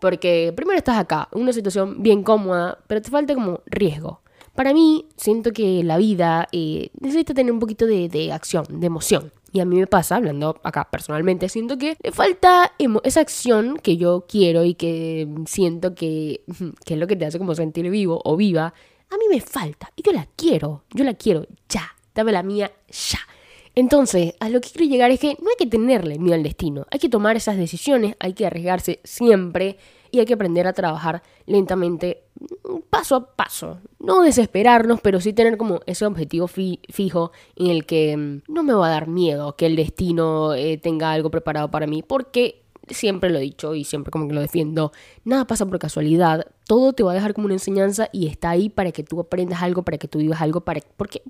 porque 0.00 0.52
primero 0.54 0.76
estás 0.76 0.98
acá, 0.98 1.30
en 1.32 1.40
una 1.40 1.54
situación 1.54 2.02
bien 2.02 2.22
cómoda, 2.22 2.76
pero 2.88 3.00
te 3.00 3.10
falta 3.10 3.32
como 3.32 3.62
riesgo. 3.64 4.20
Para 4.54 4.74
mí, 4.74 5.06
siento 5.16 5.52
que 5.52 5.82
la 5.82 5.96
vida 5.96 6.46
eh, 6.52 6.90
necesita 7.00 7.32
tener 7.32 7.54
un 7.54 7.60
poquito 7.60 7.86
de, 7.86 8.32
acción, 8.34 8.66
de 8.68 8.86
emoción. 8.86 9.32
Y 9.52 9.60
a 9.60 9.64
mí 9.64 9.78
me 9.78 9.86
pasa, 9.86 10.16
hablando 10.16 10.60
acá 10.64 10.88
personalmente, 10.90 11.48
siento 11.48 11.78
que 11.78 11.96
le 12.02 12.12
falta 12.12 12.72
esa 13.04 13.20
acción 13.20 13.78
que 13.78 13.96
yo 13.96 14.26
quiero 14.28 14.64
y 14.64 14.74
que 14.74 15.28
siento 15.46 15.94
que, 15.94 16.42
que 16.84 16.94
es 16.94 17.00
lo 17.00 17.06
que 17.06 17.16
te 17.16 17.26
hace 17.26 17.38
como 17.38 17.54
sentir 17.54 17.88
vivo 17.90 18.20
o 18.24 18.36
viva. 18.36 18.74
A 19.10 19.16
mí 19.16 19.24
me 19.30 19.40
falta 19.40 19.90
y 19.94 20.02
yo 20.02 20.12
la 20.12 20.26
quiero, 20.36 20.84
yo 20.92 21.04
la 21.04 21.14
quiero 21.14 21.46
ya, 21.68 21.94
dame 22.14 22.32
la 22.32 22.42
mía 22.42 22.72
ya. 22.88 23.20
Entonces, 23.76 24.34
a 24.40 24.48
lo 24.48 24.60
que 24.60 24.70
quiero 24.70 24.90
llegar 24.90 25.10
es 25.10 25.20
que 25.20 25.36
no 25.40 25.50
hay 25.50 25.56
que 25.58 25.66
tenerle 25.66 26.18
miedo 26.18 26.34
al 26.34 26.42
destino, 26.42 26.86
hay 26.90 26.98
que 26.98 27.10
tomar 27.10 27.36
esas 27.36 27.58
decisiones, 27.58 28.16
hay 28.18 28.32
que 28.32 28.46
arriesgarse 28.46 29.00
siempre 29.04 29.76
y 30.10 30.18
hay 30.18 30.24
que 30.24 30.32
aprender 30.32 30.66
a 30.66 30.72
trabajar 30.72 31.22
lentamente, 31.44 32.24
paso 32.88 33.16
a 33.16 33.36
paso. 33.36 33.78
No 34.06 34.22
desesperarnos, 34.22 35.00
pero 35.00 35.20
sí 35.20 35.32
tener 35.32 35.56
como 35.56 35.80
ese 35.86 36.06
objetivo 36.06 36.46
fijo 36.46 37.32
en 37.56 37.66
el 37.66 37.86
que 37.86 38.16
mm, 38.16 38.42
no 38.46 38.62
me 38.62 38.72
va 38.72 38.86
a 38.86 38.90
dar 38.90 39.08
miedo 39.08 39.56
que 39.56 39.66
el 39.66 39.74
destino 39.74 40.54
eh, 40.54 40.78
tenga 40.78 41.10
algo 41.10 41.28
preparado 41.28 41.72
para 41.72 41.88
mí, 41.88 42.04
porque 42.06 42.62
siempre 42.88 43.30
lo 43.30 43.38
he 43.38 43.42
dicho 43.42 43.74
y 43.74 43.82
siempre 43.82 44.12
como 44.12 44.28
que 44.28 44.34
lo 44.34 44.40
defiendo, 44.40 44.92
nada 45.24 45.48
pasa 45.48 45.66
por 45.66 45.80
casualidad, 45.80 46.46
todo 46.66 46.92
te 46.92 47.02
va 47.02 47.10
a 47.10 47.14
dejar 47.14 47.34
como 47.34 47.46
una 47.46 47.54
enseñanza 47.54 48.08
y 48.12 48.28
está 48.28 48.50
ahí 48.50 48.68
para 48.68 48.92
que 48.92 49.02
tú 49.02 49.18
aprendas 49.18 49.60
algo, 49.60 49.82
para 49.82 49.98
que 49.98 50.06
tú 50.06 50.20
vivas 50.20 50.40
algo, 50.40 50.60
para 50.60 50.80
porque 50.96 51.22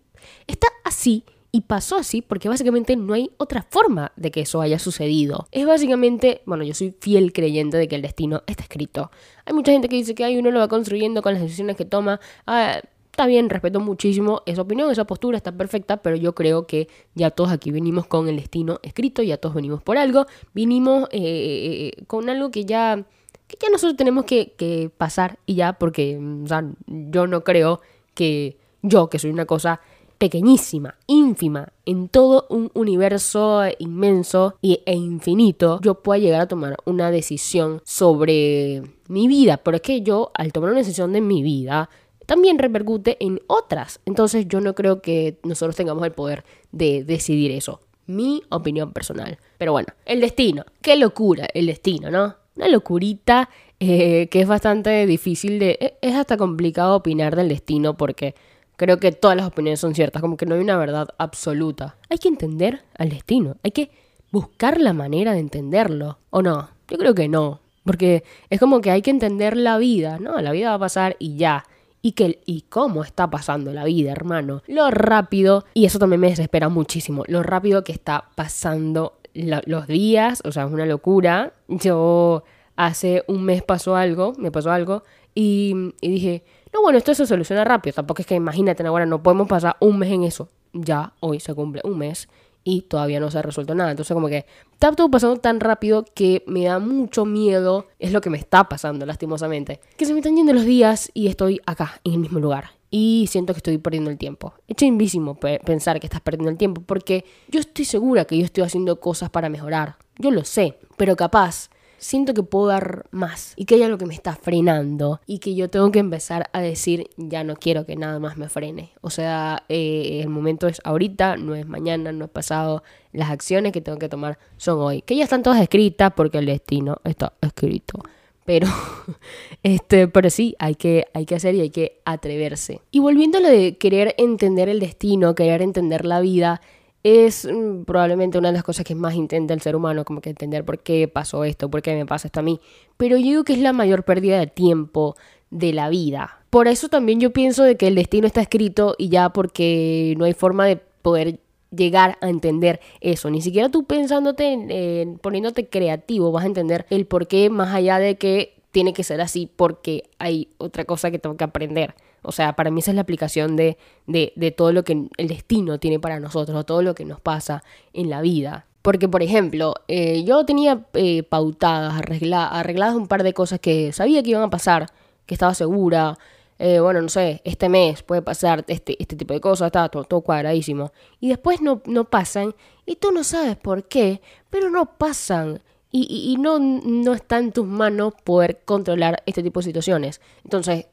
está 0.46 0.68
así 0.84 1.24
y 1.52 1.62
pasó 1.62 1.96
así 1.96 2.22
porque 2.22 2.48
básicamente 2.48 2.96
no 2.96 3.14
hay 3.14 3.30
otra 3.38 3.62
forma 3.68 4.12
de 4.16 4.30
que 4.30 4.40
eso 4.40 4.60
haya 4.60 4.78
sucedido. 4.78 5.48
Es 5.52 5.66
básicamente, 5.66 6.42
bueno, 6.46 6.64
yo 6.64 6.74
soy 6.74 6.94
fiel 7.00 7.32
creyente 7.32 7.76
de 7.76 7.88
que 7.88 7.96
el 7.96 8.02
destino 8.02 8.42
está 8.46 8.62
escrito. 8.62 9.10
Hay 9.44 9.54
mucha 9.54 9.72
gente 9.72 9.88
que 9.88 9.96
dice 9.96 10.14
que 10.14 10.24
hay 10.24 10.36
uno 10.36 10.50
lo 10.50 10.60
va 10.60 10.68
construyendo 10.68 11.22
con 11.22 11.32
las 11.32 11.42
decisiones 11.42 11.76
que 11.76 11.84
toma. 11.84 12.20
Ah, 12.46 12.80
está 13.16 13.24
bien, 13.24 13.48
respeto 13.48 13.80
muchísimo 13.80 14.42
esa 14.44 14.60
opinión, 14.60 14.90
esa 14.90 15.06
postura 15.06 15.38
está 15.38 15.50
perfecta, 15.50 15.96
pero 16.02 16.16
yo 16.16 16.34
creo 16.34 16.66
que 16.66 16.88
ya 17.14 17.30
todos 17.30 17.50
aquí 17.50 17.70
venimos 17.70 18.06
con 18.06 18.28
el 18.28 18.36
destino 18.36 18.78
escrito, 18.82 19.22
ya 19.22 19.38
todos 19.38 19.54
venimos 19.54 19.82
por 19.82 19.96
algo, 19.96 20.26
vinimos 20.52 21.08
eh, 21.12 21.18
eh, 21.18 21.92
eh, 21.96 22.04
con 22.06 22.28
algo 22.28 22.50
que 22.50 22.66
ya, 22.66 23.06
que 23.46 23.56
ya 23.58 23.70
nosotros 23.70 23.96
tenemos 23.96 24.26
que, 24.26 24.52
que 24.58 24.90
pasar 24.94 25.38
y 25.46 25.54
ya, 25.54 25.72
porque 25.72 26.20
sea, 26.44 26.70
yo 26.86 27.26
no 27.26 27.42
creo 27.42 27.80
que 28.12 28.58
yo, 28.82 29.08
que 29.08 29.18
soy 29.18 29.30
una 29.30 29.46
cosa 29.46 29.80
pequeñísima, 30.18 30.96
ínfima, 31.06 31.72
en 31.84 32.08
todo 32.08 32.46
un 32.48 32.70
universo 32.74 33.62
inmenso 33.78 34.56
e 34.62 34.94
infinito, 34.94 35.80
yo 35.82 36.02
pueda 36.02 36.18
llegar 36.18 36.40
a 36.42 36.48
tomar 36.48 36.76
una 36.84 37.10
decisión 37.10 37.80
sobre 37.84 38.82
mi 39.08 39.28
vida. 39.28 39.58
Pero 39.58 39.76
es 39.76 39.82
que 39.82 40.02
yo, 40.02 40.30
al 40.34 40.52
tomar 40.52 40.70
una 40.70 40.80
decisión 40.80 41.12
de 41.12 41.20
mi 41.20 41.42
vida, 41.42 41.90
también 42.26 42.58
repercute 42.58 43.16
en 43.20 43.40
otras. 43.46 44.00
Entonces 44.04 44.46
yo 44.48 44.60
no 44.60 44.74
creo 44.74 45.00
que 45.00 45.38
nosotros 45.44 45.76
tengamos 45.76 46.04
el 46.04 46.12
poder 46.12 46.44
de 46.72 47.04
decidir 47.04 47.52
eso. 47.52 47.80
Mi 48.06 48.42
opinión 48.50 48.92
personal. 48.92 49.38
Pero 49.58 49.72
bueno, 49.72 49.88
el 50.04 50.20
destino. 50.20 50.64
Qué 50.82 50.96
locura 50.96 51.48
el 51.54 51.66
destino, 51.66 52.10
¿no? 52.10 52.36
Una 52.56 52.68
locurita 52.68 53.50
eh, 53.80 54.28
que 54.30 54.40
es 54.40 54.48
bastante 54.48 55.06
difícil 55.06 55.58
de... 55.58 55.78
E, 55.80 55.98
es 56.00 56.14
hasta 56.14 56.36
complicado 56.36 56.96
opinar 56.96 57.36
del 57.36 57.48
destino 57.48 57.96
porque 57.96 58.34
creo 58.76 58.98
que 58.98 59.12
todas 59.12 59.36
las 59.36 59.46
opiniones 59.46 59.80
son 59.80 59.94
ciertas, 59.94 60.22
como 60.22 60.36
que 60.36 60.46
no 60.46 60.54
hay 60.54 60.60
una 60.60 60.76
verdad 60.76 61.08
absoluta. 61.18 61.96
Hay 62.08 62.18
que 62.18 62.28
entender 62.28 62.82
al 62.96 63.08
destino, 63.08 63.56
hay 63.62 63.72
que 63.72 63.90
buscar 64.30 64.80
la 64.80 64.92
manera 64.92 65.32
de 65.32 65.40
entenderlo, 65.40 66.18
¿o 66.30 66.42
no? 66.42 66.68
Yo 66.88 66.98
creo 66.98 67.14
que 67.14 67.28
no, 67.28 67.60
porque 67.84 68.24
es 68.50 68.60
como 68.60 68.80
que 68.80 68.90
hay 68.90 69.02
que 69.02 69.10
entender 69.10 69.56
la 69.56 69.78
vida, 69.78 70.18
¿no? 70.18 70.40
La 70.40 70.52
vida 70.52 70.70
va 70.70 70.74
a 70.74 70.80
pasar 70.80 71.16
y 71.18 71.36
ya. 71.36 71.64
Y, 72.02 72.12
que, 72.12 72.40
y 72.46 72.62
cómo 72.68 73.02
está 73.02 73.30
pasando 73.30 73.72
la 73.72 73.82
vida, 73.82 74.12
hermano. 74.12 74.62
Lo 74.68 74.90
rápido, 74.92 75.64
y 75.74 75.86
eso 75.86 75.98
también 75.98 76.20
me 76.20 76.28
desespera 76.28 76.68
muchísimo, 76.68 77.24
lo 77.26 77.42
rápido 77.42 77.82
que 77.82 77.90
está 77.90 78.28
pasando 78.36 79.18
los 79.34 79.86
días, 79.86 80.40
o 80.44 80.52
sea, 80.52 80.66
es 80.66 80.72
una 80.72 80.86
locura. 80.86 81.52
Yo 81.68 82.44
hace 82.76 83.24
un 83.26 83.44
mes 83.44 83.62
pasó 83.62 83.96
algo, 83.96 84.34
me 84.38 84.52
pasó 84.52 84.70
algo, 84.70 85.02
y, 85.34 85.92
y 86.00 86.08
dije, 86.08 86.44
no, 86.76 86.82
bueno, 86.82 86.98
esto 86.98 87.14
se 87.14 87.26
soluciona 87.26 87.64
rápido. 87.64 87.94
Tampoco 87.94 88.20
es 88.20 88.26
que 88.26 88.34
imagínate, 88.34 88.86
ahora 88.86 89.06
no 89.06 89.22
podemos 89.22 89.48
pasar 89.48 89.76
un 89.80 89.98
mes 89.98 90.12
en 90.12 90.24
eso. 90.24 90.50
Ya 90.74 91.14
hoy 91.20 91.40
se 91.40 91.54
cumple 91.54 91.80
un 91.84 91.96
mes 91.96 92.28
y 92.64 92.82
todavía 92.82 93.18
no 93.18 93.30
se 93.30 93.38
ha 93.38 93.42
resuelto 93.42 93.74
nada. 93.74 93.92
Entonces, 93.92 94.12
como 94.12 94.28
que 94.28 94.44
está 94.72 94.92
todo 94.92 95.10
pasando 95.10 95.38
tan 95.38 95.60
rápido 95.60 96.04
que 96.14 96.44
me 96.46 96.64
da 96.64 96.78
mucho 96.78 97.24
miedo. 97.24 97.86
Es 97.98 98.12
lo 98.12 98.20
que 98.20 98.28
me 98.28 98.36
está 98.36 98.68
pasando, 98.68 99.06
lastimosamente. 99.06 99.80
Que 99.96 100.04
se 100.04 100.12
me 100.12 100.18
están 100.18 100.36
yendo 100.36 100.52
los 100.52 100.66
días 100.66 101.10
y 101.14 101.28
estoy 101.28 101.62
acá, 101.64 101.98
en 102.04 102.12
el 102.12 102.18
mismo 102.18 102.40
lugar. 102.40 102.72
Y 102.90 103.26
siento 103.30 103.54
que 103.54 103.58
estoy 103.58 103.78
perdiendo 103.78 104.10
el 104.10 104.18
tiempo. 104.18 104.52
Es 104.68 104.76
chimbísimo 104.76 105.36
pensar 105.36 105.98
que 105.98 106.06
estás 106.06 106.20
perdiendo 106.20 106.50
el 106.50 106.58
tiempo 106.58 106.82
porque 106.84 107.24
yo 107.48 107.60
estoy 107.60 107.86
segura 107.86 108.26
que 108.26 108.36
yo 108.36 108.44
estoy 108.44 108.64
haciendo 108.64 109.00
cosas 109.00 109.30
para 109.30 109.48
mejorar. 109.48 109.96
Yo 110.18 110.30
lo 110.30 110.44
sé, 110.44 110.78
pero 110.98 111.16
capaz 111.16 111.70
siento 111.98 112.34
que 112.34 112.42
puedo 112.42 112.66
dar 112.66 113.06
más 113.10 113.52
y 113.56 113.64
que 113.64 113.76
hay 113.76 113.82
algo 113.82 113.98
que 113.98 114.06
me 114.06 114.14
está 114.14 114.34
frenando 114.34 115.20
y 115.26 115.38
que 115.38 115.54
yo 115.54 115.70
tengo 115.70 115.90
que 115.90 115.98
empezar 115.98 116.48
a 116.52 116.60
decir 116.60 117.08
ya 117.16 117.44
no 117.44 117.56
quiero 117.56 117.86
que 117.86 117.96
nada 117.96 118.18
más 118.18 118.36
me 118.36 118.48
frene. 118.48 118.92
O 119.00 119.10
sea, 119.10 119.64
eh, 119.68 120.20
el 120.22 120.28
momento 120.28 120.66
es 120.68 120.80
ahorita, 120.84 121.36
no 121.36 121.54
es 121.54 121.66
mañana, 121.66 122.12
no 122.12 122.26
es 122.26 122.30
pasado. 122.30 122.82
Las 123.12 123.30
acciones 123.30 123.72
que 123.72 123.80
tengo 123.80 123.98
que 123.98 124.08
tomar 124.08 124.38
son 124.56 124.80
hoy, 124.80 125.02
que 125.02 125.16
ya 125.16 125.24
están 125.24 125.42
todas 125.42 125.60
escritas 125.60 126.12
porque 126.14 126.38
el 126.38 126.46
destino 126.46 126.98
está 127.04 127.32
escrito. 127.40 128.00
Pero, 128.44 128.68
este, 129.62 130.08
pero 130.08 130.30
sí, 130.30 130.54
hay 130.58 130.76
que, 130.76 131.06
hay 131.12 131.26
que 131.26 131.34
hacer 131.34 131.54
y 131.54 131.60
hay 131.60 131.70
que 131.70 132.00
atreverse. 132.04 132.80
Y 132.90 133.00
volviendo 133.00 133.38
a 133.38 133.40
lo 133.40 133.48
de 133.48 133.76
querer 133.76 134.14
entender 134.18 134.68
el 134.68 134.80
destino, 134.80 135.34
querer 135.34 135.62
entender 135.62 136.04
la 136.06 136.20
vida, 136.20 136.60
es 137.06 137.46
mm, 137.46 137.84
probablemente 137.84 138.36
una 138.36 138.48
de 138.48 138.54
las 138.54 138.64
cosas 138.64 138.84
que 138.84 138.96
más 138.96 139.14
intenta 139.14 139.54
el 139.54 139.60
ser 139.60 139.76
humano, 139.76 140.04
como 140.04 140.20
que 140.20 140.30
entender 140.30 140.64
por 140.64 140.80
qué 140.80 141.06
pasó 141.06 141.44
esto, 141.44 141.70
por 141.70 141.80
qué 141.80 141.94
me 141.94 142.04
pasa 142.04 142.26
esto 142.26 142.40
a 142.40 142.42
mí. 142.42 142.60
Pero 142.96 143.16
yo 143.16 143.22
digo 143.22 143.44
que 143.44 143.52
es 143.52 143.60
la 143.60 143.72
mayor 143.72 144.02
pérdida 144.02 144.40
de 144.40 144.48
tiempo 144.48 145.14
de 145.50 145.72
la 145.72 145.88
vida. 145.88 146.40
Por 146.50 146.66
eso 146.66 146.88
también 146.88 147.20
yo 147.20 147.32
pienso 147.32 147.62
de 147.62 147.76
que 147.76 147.86
el 147.86 147.94
destino 147.94 148.26
está 148.26 148.40
escrito 148.40 148.96
y 148.98 149.08
ya 149.08 149.28
porque 149.30 150.14
no 150.18 150.24
hay 150.24 150.32
forma 150.32 150.66
de 150.66 150.80
poder 151.02 151.38
llegar 151.70 152.18
a 152.20 152.28
entender 152.28 152.80
eso. 153.00 153.30
Ni 153.30 153.40
siquiera 153.40 153.68
tú 153.68 153.84
pensándote, 153.84 154.52
en, 154.52 155.18
poniéndote 155.18 155.68
creativo, 155.68 156.32
vas 156.32 156.42
a 156.42 156.48
entender 156.48 156.86
el 156.90 157.06
por 157.06 157.28
qué 157.28 157.50
más 157.50 157.72
allá 157.72 158.00
de 158.00 158.16
que 158.16 158.55
tiene 158.76 158.92
que 158.92 159.04
ser 159.04 159.22
así 159.22 159.50
porque 159.56 160.10
hay 160.18 160.50
otra 160.58 160.84
cosa 160.84 161.10
que 161.10 161.18
tengo 161.18 161.34
que 161.38 161.44
aprender. 161.44 161.94
O 162.20 162.30
sea, 162.30 162.56
para 162.56 162.70
mí 162.70 162.80
esa 162.80 162.90
es 162.90 162.94
la 162.94 163.00
aplicación 163.00 163.56
de, 163.56 163.78
de, 164.06 164.50
todo 164.50 164.70
lo 164.70 164.84
que 164.84 165.08
el 165.16 165.28
destino 165.28 165.80
tiene 165.80 165.98
para 165.98 166.20
nosotros, 166.20 166.66
todo 166.66 166.82
lo 166.82 166.94
que 166.94 167.06
nos 167.06 167.18
pasa 167.18 167.64
en 167.94 168.10
la 168.10 168.20
vida. 168.20 168.66
Porque, 168.82 169.08
por 169.08 169.22
ejemplo, 169.22 169.72
eh, 169.88 170.24
yo 170.24 170.44
tenía 170.44 170.84
eh, 170.92 171.22
pautadas, 171.22 171.94
arregladas 171.94 172.96
un 172.96 173.08
par 173.08 173.22
de 173.22 173.32
cosas 173.32 173.60
que 173.60 173.94
sabía 173.94 174.22
que 174.22 174.28
iban 174.28 174.42
a 174.42 174.50
pasar, 174.50 174.88
que 175.24 175.32
estaba 175.32 175.54
segura. 175.54 176.18
Eh, 176.58 176.78
bueno, 176.78 177.00
no 177.00 177.08
sé, 177.08 177.40
este 177.44 177.70
mes 177.70 178.02
puede 178.02 178.20
pasar 178.20 178.62
este, 178.68 178.94
este 179.00 179.16
tipo 179.16 179.32
de 179.32 179.40
cosas, 179.40 179.68
estaba 179.68 179.88
todo, 179.88 180.04
todo 180.04 180.20
cuadradísimo. 180.20 180.92
Y 181.18 181.30
después 181.30 181.62
no, 181.62 181.80
no 181.86 182.04
pasan, 182.10 182.54
y 182.84 182.96
tú 182.96 183.10
no 183.10 183.24
sabes 183.24 183.56
por 183.56 183.84
qué, 183.88 184.20
pero 184.50 184.68
no 184.68 184.98
pasan. 184.98 185.62
Y, 185.98 186.32
y, 186.32 186.36
no, 186.36 186.58
no 186.58 187.14
está 187.14 187.38
en 187.38 187.52
tus 187.52 187.66
manos 187.66 188.12
poder 188.22 188.60
controlar 188.66 189.22
este 189.24 189.42
tipo 189.42 189.60
de 189.60 189.64
situaciones. 189.64 190.20
Entonces, 190.44 190.86